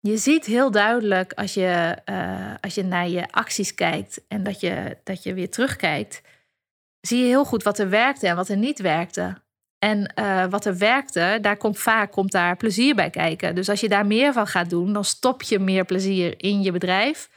Je 0.00 0.16
ziet 0.16 0.44
heel 0.44 0.70
duidelijk 0.70 1.32
als 1.32 1.54
je, 1.54 1.98
uh, 2.10 2.54
als 2.60 2.74
je 2.74 2.84
naar 2.84 3.08
je 3.08 3.30
acties 3.30 3.74
kijkt 3.74 4.20
en 4.28 4.42
dat 4.42 4.60
je, 4.60 4.96
dat 5.04 5.22
je 5.22 5.34
weer 5.34 5.50
terugkijkt, 5.50 6.22
zie 7.00 7.18
je 7.18 7.24
heel 7.24 7.44
goed 7.44 7.62
wat 7.62 7.78
er 7.78 7.88
werkte 7.88 8.26
en 8.26 8.36
wat 8.36 8.48
er 8.48 8.56
niet 8.56 8.80
werkte. 8.80 9.42
En 9.78 10.12
uh, 10.18 10.46
wat 10.46 10.64
er 10.64 10.78
werkte, 10.78 11.38
daar 11.40 11.56
komt 11.56 11.78
vaak 11.78 12.12
komt 12.12 12.32
daar 12.32 12.56
plezier 12.56 12.94
bij 12.94 13.10
kijken. 13.10 13.54
Dus 13.54 13.68
als 13.68 13.80
je 13.80 13.88
daar 13.88 14.06
meer 14.06 14.32
van 14.32 14.46
gaat 14.46 14.70
doen, 14.70 14.92
dan 14.92 15.04
stop 15.04 15.42
je 15.42 15.58
meer 15.58 15.84
plezier 15.84 16.34
in 16.42 16.62
je 16.62 16.72
bedrijf. 16.72 17.30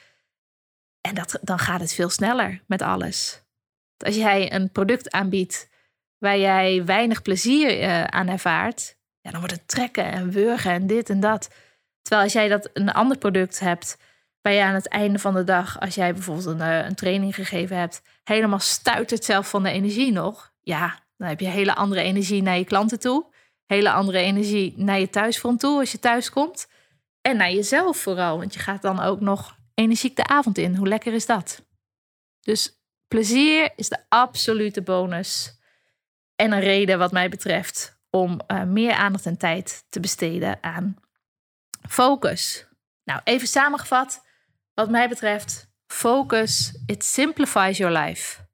En 1.02 1.16
dat, 1.16 1.40
dan 1.42 1.60
gaat 1.60 1.80
het 1.80 1.94
veel 1.94 2.10
sneller 2.10 2.62
met 2.66 2.82
alles. 2.82 3.45
Als 3.98 4.16
jij 4.16 4.54
een 4.54 4.72
product 4.72 5.12
aanbiedt 5.12 5.70
waar 6.18 6.38
jij 6.38 6.86
weinig 6.86 7.22
plezier 7.22 7.82
uh, 7.82 8.04
aan 8.04 8.28
ervaart, 8.28 8.98
ja, 9.22 9.32
dan 9.32 9.40
wordt 9.40 9.56
het 9.56 9.68
trekken 9.68 10.12
en 10.12 10.32
wurgen 10.32 10.72
en 10.72 10.88
dit 10.88 11.10
en 11.10 11.20
dat. 11.20 11.50
Terwijl 12.02 12.24
als 12.24 12.34
jij 12.34 12.48
dat 12.48 12.70
een 12.74 12.92
ander 12.92 13.18
product 13.18 13.60
hebt, 13.60 13.98
waar 14.42 14.54
je 14.54 14.64
aan 14.64 14.74
het 14.74 14.88
einde 14.88 15.20
van 15.20 15.34
de 15.34 15.44
dag, 15.44 15.80
als 15.80 15.96
jij 15.96 16.14
bijvoorbeeld 16.14 16.46
een, 16.46 16.62
eh, 16.62 16.86
een 16.86 16.96
training 16.96 17.36
gegeven 17.36 17.78
hebt, 17.78 18.02
helemaal 18.24 18.60
stuitert 18.60 19.26
zelf 19.26 19.50
van 19.50 19.64
de 19.64 19.70
energie 19.70 20.12
nog. 20.12 20.54
Ja, 20.62 21.00
dan 21.18 21.28
heb 21.28 21.40
je 21.40 21.48
hele 21.48 21.76
andere 21.76 22.02
energie 22.02 22.42
naar 22.42 22.58
je 22.58 22.66
klanten 22.66 23.00
toe. 23.00 23.34
Hele 23.66 23.92
andere 23.92 24.20
energie 24.20 24.74
naar 24.78 25.00
je 25.00 25.10
thuisfront 25.10 25.60
toe 25.60 25.80
als 25.80 25.92
je 25.92 26.00
thuis 26.00 26.30
komt. 26.30 26.68
En 27.22 27.38
naar 27.38 27.52
jezelf 27.52 27.98
vooral, 27.98 28.38
want 28.38 28.54
je 28.54 28.60
gaat 28.60 28.82
dan 28.82 29.00
ook 29.00 29.20
nog 29.20 29.58
energiek 29.74 30.16
de 30.16 30.28
avond 30.28 30.58
in. 30.58 30.76
Hoe 30.76 30.88
lekker 30.88 31.14
is 31.14 31.26
dat? 31.26 31.66
Dus 32.42 32.85
plezier 33.16 33.72
is 33.76 33.90
de 33.90 33.98
absolute 34.10 34.82
bonus. 34.82 35.60
En 36.36 36.52
een 36.52 36.60
reden, 36.60 37.00
wat 37.00 37.12
mij 37.12 37.30
betreft, 37.30 38.00
om 38.10 38.40
uh, 38.48 38.64
meer 38.64 38.94
aandacht 38.94 39.26
en 39.26 39.38
tijd 39.38 39.86
te 39.90 40.00
besteden 40.00 40.58
aan 40.64 40.96
focus. 41.90 42.68
Nou, 43.04 43.22
even 43.24 43.48
samengevat. 43.48 44.26
Wat 44.74 44.90
mij 44.90 45.10
betreft, 45.10 45.72
focus, 45.88 46.80
it 46.86 47.04
simplifies 47.04 47.78
your 47.78 47.98
life. 47.98 48.48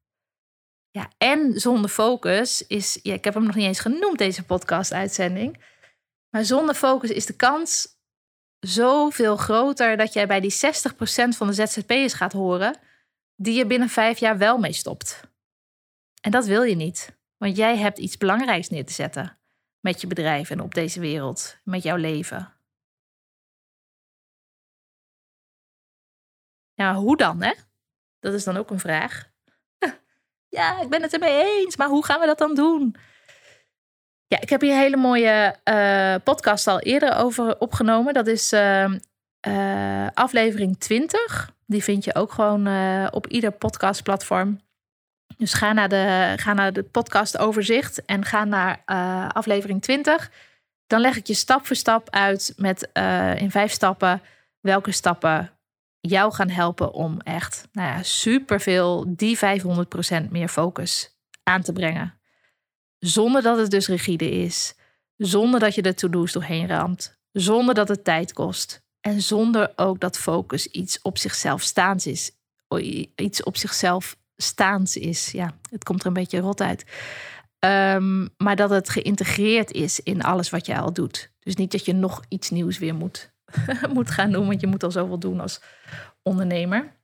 Ja, 0.89 1.10
en 1.17 1.60
zonder 1.60 1.89
focus 1.89 2.67
is, 2.67 3.00
ja, 3.04 3.13
ik 3.13 3.24
heb 3.24 3.34
hem 3.34 3.45
nog 3.45 3.56
niet 3.56 3.65
eens 3.65 3.80
genoemd, 3.80 4.17
deze 4.17 4.43
podcast-uitzending. 4.43 5.63
Maar 6.30 6.45
zonder 6.45 6.76
focus 6.76 7.10
is 7.10 7.26
de 7.26 7.36
kans 7.36 7.88
zoveel 8.60 9.38
groter 9.38 9.97
dat 9.97 10.13
jij 10.13 10.28
bij 10.28 10.39
die 10.39 10.54
60% 10.54 10.58
van 11.38 11.47
de 11.47 11.54
ZZP'ers 11.54 12.13
gaat 12.13 12.34
horen, 12.34 12.80
die 13.41 13.54
je 13.54 13.65
binnen 13.65 13.89
vijf 13.89 14.19
jaar 14.19 14.38
wel 14.38 14.58
mee 14.58 14.73
stopt. 14.73 15.21
En 16.21 16.32
dat 16.32 16.45
wil 16.45 16.63
je 16.63 16.75
niet, 16.75 17.17
want 17.38 17.58
jij 17.58 17.77
hebt 17.77 17.97
iets 17.97 18.17
belangrijks 18.17 18.69
neer 18.69 18.86
te 18.86 18.93
zetten 18.93 19.38
met 19.80 20.01
je 20.01 20.08
bedrijf 20.08 20.49
en 20.49 20.62
op 20.62 20.73
deze 20.73 20.99
wereld, 20.99 21.58
met 21.63 21.84
jouw 21.84 21.95
leven. 21.95 22.54
Ja, 26.73 26.95
hoe 26.95 27.17
dan, 27.17 27.41
hè? 27.41 27.54
Dat 28.19 28.34
is 28.34 28.43
dan 28.43 28.58
ook 28.58 28.69
een 28.69 28.80
vraag. 28.80 29.30
Ja, 30.49 30.82
ik 30.82 30.89
ben 30.89 31.01
het 31.01 31.13
ermee 31.13 31.43
eens, 31.43 31.75
maar 31.75 31.88
hoe 31.88 32.06
gaan 32.06 32.19
we 32.19 32.25
dat 32.25 32.38
dan 32.38 32.56
doen? 32.56 32.95
Ja, 34.27 34.41
ik 34.41 34.49
heb 34.49 34.62
hier 34.62 34.71
een 34.71 34.77
hele 34.77 34.97
mooie 34.97 35.56
uh, 35.63 36.15
podcast 36.23 36.67
al 36.67 36.80
eerder 36.80 37.15
over 37.15 37.60
opgenomen. 37.60 38.13
Dat 38.13 38.27
is 38.27 38.54
uh, 38.54 38.93
uh, 39.47 40.08
aflevering 40.13 40.80
20. 40.80 41.54
Die 41.71 41.84
vind 41.84 42.03
je 42.03 42.15
ook 42.15 42.31
gewoon 42.31 42.67
op 43.12 43.27
ieder 43.27 43.51
podcastplatform. 43.51 44.60
Dus 45.38 45.53
ga 45.53 45.73
naar 45.73 45.89
de, 45.89 46.34
ga 46.36 46.53
naar 46.53 46.73
de 46.73 46.84
podcast 46.84 47.38
overzicht 47.38 48.05
en 48.05 48.25
ga 48.25 48.43
naar 48.45 48.81
aflevering 49.34 49.81
20. 49.81 50.31
Dan 50.88 51.01
leg 51.01 51.17
ik 51.17 51.27
je 51.27 51.34
stap 51.34 51.65
voor 51.65 51.75
stap 51.75 52.10
uit 52.10 52.53
met 52.57 52.89
in 53.38 53.51
vijf 53.51 53.71
stappen 53.71 54.21
welke 54.60 54.91
stappen 54.91 55.51
jou 55.99 56.34
gaan 56.34 56.49
helpen 56.49 56.93
om 56.93 57.19
echt 57.19 57.67
nou 57.71 57.88
ja, 57.88 58.03
superveel, 58.03 59.15
die 59.15 59.38
500% 59.38 59.41
meer 60.29 60.47
focus 60.47 61.17
aan 61.43 61.62
te 61.62 61.73
brengen. 61.73 62.19
Zonder 62.99 63.41
dat 63.41 63.57
het 63.57 63.71
dus 63.71 63.88
rigide 63.88 64.31
is. 64.31 64.75
Zonder 65.17 65.60
dat 65.60 65.75
je 65.75 65.81
de 65.81 65.93
to-do's 65.93 66.31
doorheen 66.31 66.67
ramt. 66.67 67.19
Zonder 67.31 67.75
dat 67.75 67.88
het 67.88 68.03
tijd 68.03 68.34
kost. 68.34 68.80
En 69.01 69.21
zonder 69.21 69.73
ook 69.75 69.99
dat 69.99 70.17
focus 70.17 70.67
iets 70.67 71.01
op 71.01 71.17
zichzelf 71.17 71.61
staans 71.61 72.07
is. 72.07 72.31
Iets 73.15 73.43
op 73.43 73.57
zichzelf 73.57 74.17
staans 74.35 74.97
is. 74.97 75.31
Ja, 75.31 75.51
het 75.69 75.83
komt 75.83 76.01
er 76.01 76.07
een 76.07 76.13
beetje 76.13 76.39
rot 76.39 76.61
uit. 76.61 76.85
Um, 77.59 78.29
maar 78.37 78.55
dat 78.55 78.69
het 78.69 78.89
geïntegreerd 78.89 79.71
is 79.71 79.99
in 79.99 80.23
alles 80.23 80.49
wat 80.49 80.65
je 80.65 80.77
al 80.77 80.93
doet. 80.93 81.31
Dus 81.39 81.55
niet 81.55 81.71
dat 81.71 81.85
je 81.85 81.93
nog 81.93 82.23
iets 82.27 82.49
nieuws 82.49 82.77
weer 82.77 82.95
moet 82.95 83.31
moet 83.93 84.11
gaan 84.11 84.31
doen, 84.31 84.47
want 84.47 84.61
je 84.61 84.67
moet 84.67 84.83
al 84.83 84.91
zoveel 84.91 85.19
doen 85.19 85.39
als 85.39 85.61
ondernemer. 86.23 86.99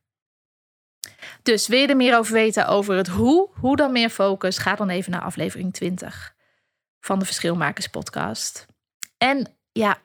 Dus 1.42 1.66
wil 1.66 1.78
je 1.78 1.86
er 1.86 1.96
meer 1.96 2.18
over 2.18 2.32
weten 2.32 2.68
over 2.68 2.96
het 2.96 3.08
hoe, 3.08 3.48
hoe 3.52 3.76
dan 3.76 3.92
meer 3.92 4.10
focus, 4.10 4.58
ga 4.58 4.74
dan 4.74 4.88
even 4.88 5.12
naar 5.12 5.20
aflevering 5.20 5.72
20 5.72 6.34
van 7.00 7.18
de 7.18 7.24
Verschilmakers 7.24 7.86
podcast. 7.86 8.66
En 9.18 9.56
ja, 9.72 9.98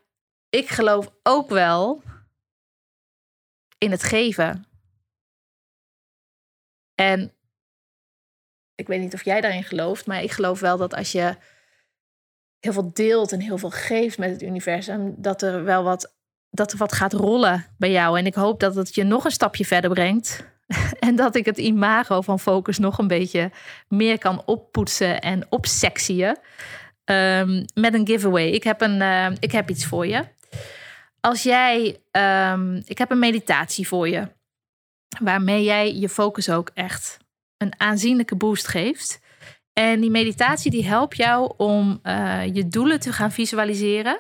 ik 0.53 0.69
geloof 0.69 1.11
ook 1.23 1.49
wel 1.49 2.03
in 3.77 3.91
het 3.91 4.03
geven. 4.03 4.65
En 6.95 7.33
ik 8.75 8.87
weet 8.87 8.99
niet 8.99 9.13
of 9.13 9.25
jij 9.25 9.41
daarin 9.41 9.63
gelooft, 9.63 10.05
maar 10.05 10.23
ik 10.23 10.31
geloof 10.31 10.59
wel 10.59 10.77
dat 10.77 10.93
als 10.93 11.11
je 11.11 11.35
heel 12.59 12.73
veel 12.73 12.93
deelt 12.93 13.31
en 13.31 13.39
heel 13.39 13.57
veel 13.57 13.69
geeft 13.69 14.17
met 14.17 14.29
het 14.29 14.41
universum, 14.41 15.15
dat 15.17 15.41
er 15.41 15.63
wel 15.63 15.83
wat 15.83 16.15
dat 16.49 16.71
er 16.71 16.77
wat 16.77 16.93
gaat 16.93 17.13
rollen 17.13 17.65
bij 17.77 17.91
jou. 17.91 18.19
En 18.19 18.25
ik 18.25 18.35
hoop 18.35 18.59
dat 18.59 18.75
het 18.75 18.95
je 18.95 19.03
nog 19.03 19.25
een 19.25 19.31
stapje 19.31 19.65
verder 19.65 19.89
brengt. 19.89 20.45
En 20.99 21.15
dat 21.15 21.35
ik 21.35 21.45
het 21.45 21.57
imago 21.57 22.21
van 22.21 22.39
Focus 22.39 22.77
nog 22.77 22.97
een 22.97 23.07
beetje 23.07 23.51
meer 23.87 24.17
kan 24.17 24.45
oppoetsen 24.45 25.21
en 25.21 25.45
opsexien. 25.49 26.37
Um, 27.05 27.65
met 27.73 27.93
een 27.93 28.07
giveaway. 28.07 28.49
Ik 28.49 28.63
heb, 28.63 28.81
een, 28.81 29.01
uh, 29.01 29.31
ik 29.39 29.51
heb 29.51 29.69
iets 29.69 29.85
voor 29.85 30.07
je. 30.07 30.25
Als 31.25 31.43
jij, 31.43 32.01
um, 32.51 32.81
ik 32.85 32.97
heb 32.97 33.11
een 33.11 33.19
meditatie 33.19 33.87
voor 33.87 34.09
je. 34.09 34.27
Waarmee 35.19 35.63
jij 35.63 35.95
je 35.95 36.09
focus 36.09 36.49
ook 36.49 36.71
echt 36.73 37.17
een 37.57 37.73
aanzienlijke 37.79 38.35
boost 38.35 38.67
geeft. 38.67 39.19
En 39.73 40.01
die 40.01 40.09
meditatie 40.09 40.71
die 40.71 40.85
helpt 40.85 41.17
jou 41.17 41.53
om 41.57 41.99
uh, 42.03 42.45
je 42.55 42.67
doelen 42.67 42.99
te 42.99 43.13
gaan 43.13 43.31
visualiseren. 43.31 44.19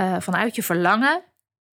Uh, 0.00 0.16
vanuit 0.20 0.54
je 0.54 0.62
verlangen 0.62 1.22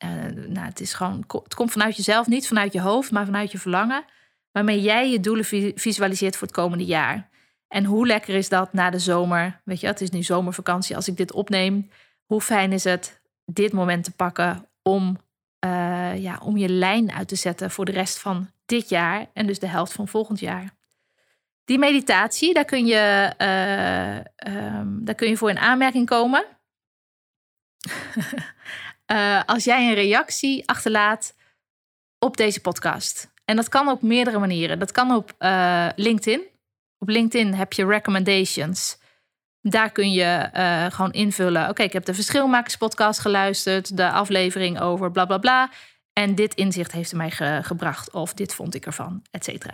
uh, 0.04 0.46
nou, 0.48 0.66
het, 0.66 0.80
is 0.80 0.94
gewoon, 0.94 1.24
het 1.44 1.54
komt 1.54 1.72
vanuit 1.72 1.96
jezelf, 1.96 2.28
niet 2.28 2.48
vanuit 2.48 2.74
je 2.74 2.82
hoofd, 2.82 3.12
maar 3.12 3.26
vanuit 3.26 3.52
je 3.52 3.58
verlangen. 3.58 4.06
Waarmee 4.52 4.82
jij 4.82 5.12
je 5.12 5.20
doelen 5.20 5.46
visualiseert 5.76 6.36
voor 6.36 6.48
het 6.48 6.56
komende 6.56 6.86
jaar. 6.86 7.30
En 7.68 7.86
hoe 7.86 8.08
lekker 8.08 8.36
is 8.36 8.50
dat 8.50 8.74
na 8.74 8.90
de 8.90 9.00
zomer? 9.00 9.62
Weet 9.64 9.80
je, 9.80 9.88
het 9.88 10.02
is 10.02 10.10
nu 10.10 10.24
zomervakantie 10.24 10.96
als 10.96 11.08
ik 11.08 11.18
dit 11.18 11.32
opneem. 11.32 11.90
Hoe 12.26 12.42
fijn 12.42 12.72
is 12.72 12.84
het 12.84 13.22
dit 13.46 13.74
moment 13.74 14.04
te 14.04 14.12
pakken 14.12 14.68
om, 14.82 15.18
uh, 15.66 16.18
ja, 16.18 16.40
om 16.44 16.58
je 16.58 16.70
lijn 16.70 17.12
uit 17.12 17.28
te 17.28 17.36
zetten 17.36 17.72
voor 17.72 17.86
de 17.86 17.92
rest 17.92 18.20
van 18.20 18.50
dit 18.66 18.90
jaar 18.90 19.28
en 19.34 19.48
dus 19.48 19.60
de 19.60 19.68
helft 19.68 19.94
van 19.94 20.08
volgend 20.08 20.40
jaar. 20.40 20.74
Die 21.66 21.78
meditatie, 21.78 22.54
daar 22.54 22.66
kun 22.66 22.86
je, 22.86 23.34
uh, 23.38 24.56
um, 24.76 25.06
daar 25.06 25.16
kun 25.16 25.30
je 25.30 25.38
voor 25.38 25.50
in 25.50 25.58
aanmerking 25.58 26.06
komen. 26.06 26.46
uh, 29.12 29.44
als 29.54 29.64
jij 29.64 29.88
een 29.88 29.94
reactie 29.94 30.68
achterlaat 30.68 31.36
op 32.20 32.38
deze 32.38 32.62
podcast. 32.62 33.32
En 33.46 33.56
dat 33.56 33.70
kan 33.70 33.88
op 33.88 34.02
meerdere 34.02 34.40
manieren. 34.40 34.80
Dat 34.80 34.92
kan 34.92 35.12
op 35.12 35.36
LinkedIn. 35.96 36.42
Op 36.98 37.08
LinkedIn 37.10 37.54
heb 37.54 37.74
je 37.74 37.86
recommendations. 37.86 38.98
Daar 39.66 39.92
kun 39.92 40.12
je 40.12 40.50
uh, 40.54 40.86
gewoon 40.92 41.12
invullen. 41.12 41.70
Oké, 41.70 41.84
ik 41.84 41.94
heb 41.94 42.06
de 42.06 42.14
Verschilmakerspodcast 42.14 43.20
geluisterd. 43.20 43.98
De 43.98 44.12
aflevering 44.12 44.80
over 44.80 45.12
bla 45.12 45.26
bla 45.26 45.38
bla. 45.38 45.70
En 46.14 46.36
dit 46.36 46.54
inzicht 46.54 46.92
heeft 46.92 47.14
mij 47.14 47.32
ge 47.32 47.60
gebracht. 47.62 48.12
Of 48.12 48.34
dit 48.34 48.54
vond 48.54 48.76
ik 48.76 48.86
ervan, 48.86 49.22
et 49.32 49.44
cetera. 49.44 49.74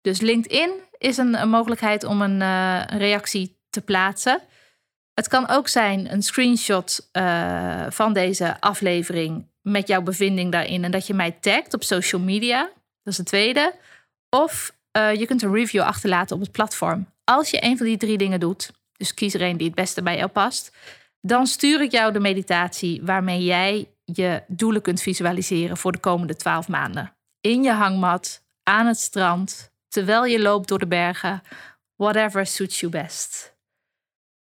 Dus 0.00 0.20
LinkedIn 0.20 0.70
is 0.98 1.16
een, 1.16 1.48
mogelijkheid 1.48 2.04
om 2.04 2.22
een, 2.22 2.40
uh, 2.40 2.82
een 2.86 2.98
reactie 2.98 3.58
te 3.70 3.80
plaatsen. 3.80 4.40
Het 5.14 5.28
kan 5.28 5.48
ook 5.48 5.68
zijn 5.68 6.12
een 6.12 6.22
screenshot 6.22 7.08
uh, 7.12 7.86
van 7.88 8.12
deze 8.12 8.60
aflevering 8.60 9.46
met 9.62 9.88
jouw 9.88 10.02
bevinding 10.02 10.52
daarin 10.52 10.84
en 10.84 10.90
dat 10.90 11.06
je 11.06 11.14
mij 11.14 11.30
tagt 11.30 11.74
op 11.74 11.82
social 11.82 12.20
media. 12.20 12.60
Dat 13.02 13.12
is 13.12 13.16
de 13.16 13.22
tweede. 13.22 13.74
Of 14.28 14.72
je 14.92 15.24
kunt 15.26 15.42
een 15.42 15.54
review 15.54 15.82
achterlaten 15.82 16.36
op 16.36 16.42
het 16.42 16.52
platform. 16.52 17.06
Als 17.24 17.50
je 17.50 17.64
een 17.64 17.76
van 17.76 17.86
die 17.86 17.96
drie 17.96 18.18
dingen 18.18 18.40
doet, 18.40 18.70
dus 18.96 19.14
kies 19.14 19.34
er 19.34 19.42
een 19.42 19.56
die 19.56 19.66
het 19.66 19.76
beste 19.76 20.02
bij 20.02 20.16
jou 20.16 20.28
past, 20.28 20.76
dan 21.20 21.46
stuur 21.46 21.82
ik 21.82 21.90
jou 21.90 22.12
de 22.12 22.20
meditatie 22.20 23.02
waarmee 23.02 23.44
jij 23.44 23.88
je 24.04 24.42
doelen 24.46 24.82
kunt 24.82 25.02
visualiseren 25.02 25.76
voor 25.76 25.92
de 25.92 25.98
komende 25.98 26.36
twaalf 26.36 26.68
maanden. 26.68 27.16
In 27.40 27.62
je 27.62 27.72
hangmat, 27.72 28.42
aan 28.62 28.86
het 28.86 28.98
strand, 28.98 29.72
terwijl 29.88 30.24
je 30.24 30.40
loopt 30.40 30.68
door 30.68 30.78
de 30.78 30.86
bergen, 30.86 31.42
whatever 31.96 32.46
suits 32.46 32.80
you 32.80 32.92
best. 32.92 33.56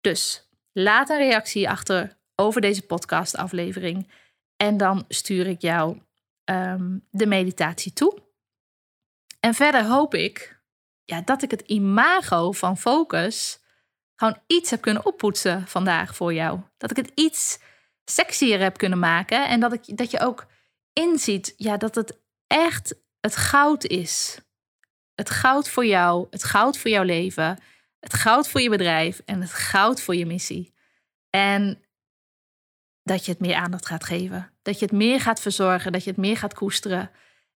Dus 0.01 0.47
Laat 0.79 1.09
een 1.09 1.17
reactie 1.17 1.69
achter 1.71 2.19
over 2.35 2.61
deze 2.61 2.83
podcastaflevering. 2.83 4.11
En 4.57 4.77
dan 4.77 5.05
stuur 5.09 5.47
ik 5.47 5.61
jou 5.61 6.01
um, 6.45 7.07
de 7.11 7.27
meditatie 7.27 7.93
toe. 7.93 8.19
En 9.41 9.55
verder 9.55 9.85
hoop 9.85 10.15
ik 10.15 10.61
ja, 11.05 11.21
dat 11.21 11.43
ik 11.43 11.51
het 11.51 11.61
imago 11.61 12.53
van 12.53 12.79
focus 12.79 13.61
gewoon 14.17 14.39
iets 14.47 14.71
heb 14.71 14.81
kunnen 14.81 15.07
oppoetsen 15.07 15.67
vandaag 15.67 16.17
voor 16.17 16.35
jou. 16.35 16.61
Dat 16.77 16.91
ik 16.91 16.97
het 16.97 17.11
iets 17.15 17.59
sexier 18.05 18.61
heb 18.61 18.77
kunnen 18.77 18.99
maken. 18.99 19.49
En 19.49 19.61
dat, 19.61 19.73
ik, 19.73 19.97
dat 19.97 20.11
je 20.11 20.21
ook 20.21 20.47
inziet 20.93 21.55
ja, 21.57 21.77
dat 21.77 21.95
het 21.95 22.19
echt 22.47 22.95
het 23.21 23.37
goud 23.37 23.85
is. 23.85 24.41
het 25.15 25.31
goud 25.31 25.69
voor 25.69 25.87
jou, 25.87 26.27
het 26.31 26.45
goud 26.45 26.79
voor 26.79 26.91
jouw 26.91 27.03
leven, 27.03 27.59
het 28.01 28.15
goud 28.15 28.49
voor 28.49 28.61
je 28.61 28.71
bedrijf 28.71 29.23
en 29.25 29.41
het 29.41 29.53
goud 29.53 30.01
voor 30.01 30.17
je 30.17 30.27
missie. 30.27 30.75
En 31.31 31.85
dat 33.03 33.25
je 33.25 33.31
het 33.31 33.41
meer 33.41 33.55
aandacht 33.55 33.87
gaat 33.87 34.05
geven. 34.05 34.53
Dat 34.63 34.79
je 34.79 34.85
het 34.85 34.95
meer 34.95 35.21
gaat 35.21 35.41
verzorgen, 35.41 35.93
dat 35.93 36.05
je 36.05 36.11
het 36.11 36.19
meer 36.19 36.37
gaat 36.37 36.55
koesteren. 36.55 37.11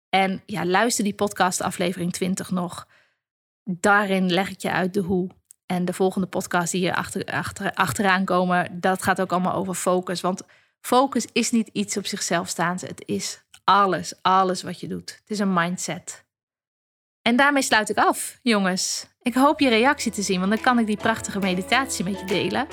En 0.09 0.43
ja, 0.45 0.65
luister 0.65 1.03
die 1.03 1.13
podcast 1.13 1.61
aflevering 1.61 2.13
20 2.13 2.51
nog. 2.51 2.87
Daarin 3.63 4.31
leg 4.31 4.49
ik 4.49 4.61
je 4.61 4.71
uit 4.71 4.93
de 4.93 4.99
hoe. 4.99 5.29
En 5.71 5.85
de 5.85 5.93
volgende 5.93 6.27
podcast 6.27 6.71
die 6.71 6.81
hier 6.81 6.93
achter, 6.93 7.25
achter, 7.25 7.73
achteraan 7.73 8.25
komen, 8.25 8.79
dat 8.79 9.03
gaat 9.03 9.21
ook 9.21 9.31
allemaal 9.31 9.53
over 9.53 9.73
focus. 9.73 10.21
Want 10.21 10.41
focus 10.81 11.27
is 11.33 11.51
niet 11.51 11.69
iets 11.73 11.97
op 11.97 12.05
zichzelf 12.05 12.47
staand. 12.47 12.81
Het 12.81 13.03
is 13.05 13.43
alles, 13.63 14.13
alles 14.21 14.63
wat 14.63 14.79
je 14.79 14.87
doet. 14.87 15.09
Het 15.19 15.29
is 15.29 15.39
een 15.39 15.53
mindset. 15.53 16.25
En 17.21 17.35
daarmee 17.35 17.61
sluit 17.61 17.89
ik 17.89 17.97
af, 17.97 18.39
jongens. 18.41 19.07
Ik 19.21 19.33
hoop 19.33 19.59
je 19.59 19.69
reactie 19.69 20.11
te 20.11 20.21
zien, 20.21 20.39
want 20.39 20.51
dan 20.51 20.61
kan 20.61 20.79
ik 20.79 20.85
die 20.85 20.97
prachtige 20.97 21.39
meditatie 21.39 22.03
met 22.05 22.19
je 22.19 22.25
delen. 22.25 22.67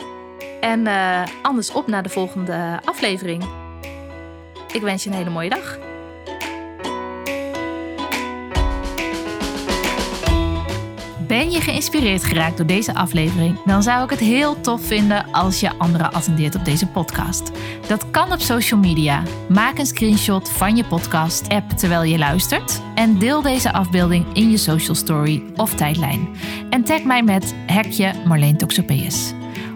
En 0.61 0.87
uh, 0.87 1.27
anders 1.43 1.73
op 1.73 1.87
naar 1.87 2.03
de 2.03 2.09
volgende 2.09 2.81
aflevering. 2.85 3.45
Ik 4.73 4.83
wens 4.83 5.05
je 5.05 5.11
een 5.11 5.17
hele 5.17 5.31
mooie 5.31 5.51
dag. 5.51 5.86
Ben 11.37 11.51
je 11.51 11.61
geïnspireerd 11.61 12.25
geraakt 12.25 12.57
door 12.57 12.67
deze 12.67 12.95
aflevering? 12.95 13.65
Dan 13.65 13.83
zou 13.83 14.05
ik 14.05 14.11
het 14.11 14.19
heel 14.19 14.61
tof 14.61 14.83
vinden 14.83 15.33
als 15.33 15.61
je 15.61 15.79
anderen 15.79 16.13
attendeert 16.13 16.55
op 16.55 16.65
deze 16.65 16.87
podcast. 16.87 17.51
Dat 17.87 18.11
kan 18.11 18.33
op 18.33 18.41
social 18.41 18.81
media. 18.81 19.23
Maak 19.49 19.79
een 19.79 19.87
screenshot 19.87 20.51
van 20.51 20.77
je 20.77 20.85
podcast-app 20.85 21.71
terwijl 21.71 22.03
je 22.03 22.19
luistert 22.19 22.83
en 22.95 23.19
deel 23.19 23.43
deze 23.43 23.73
afbeelding 23.73 24.27
in 24.33 24.51
je 24.51 24.57
social 24.57 24.95
story 24.95 25.43
of 25.57 25.75
tijdlijn. 25.75 26.29
En 26.71 26.85
tag 26.85 27.03
mij 27.03 27.23
met 27.23 27.55
hekje 27.67 28.13
Marleen 28.25 28.57
Toxopeus. 28.57 29.33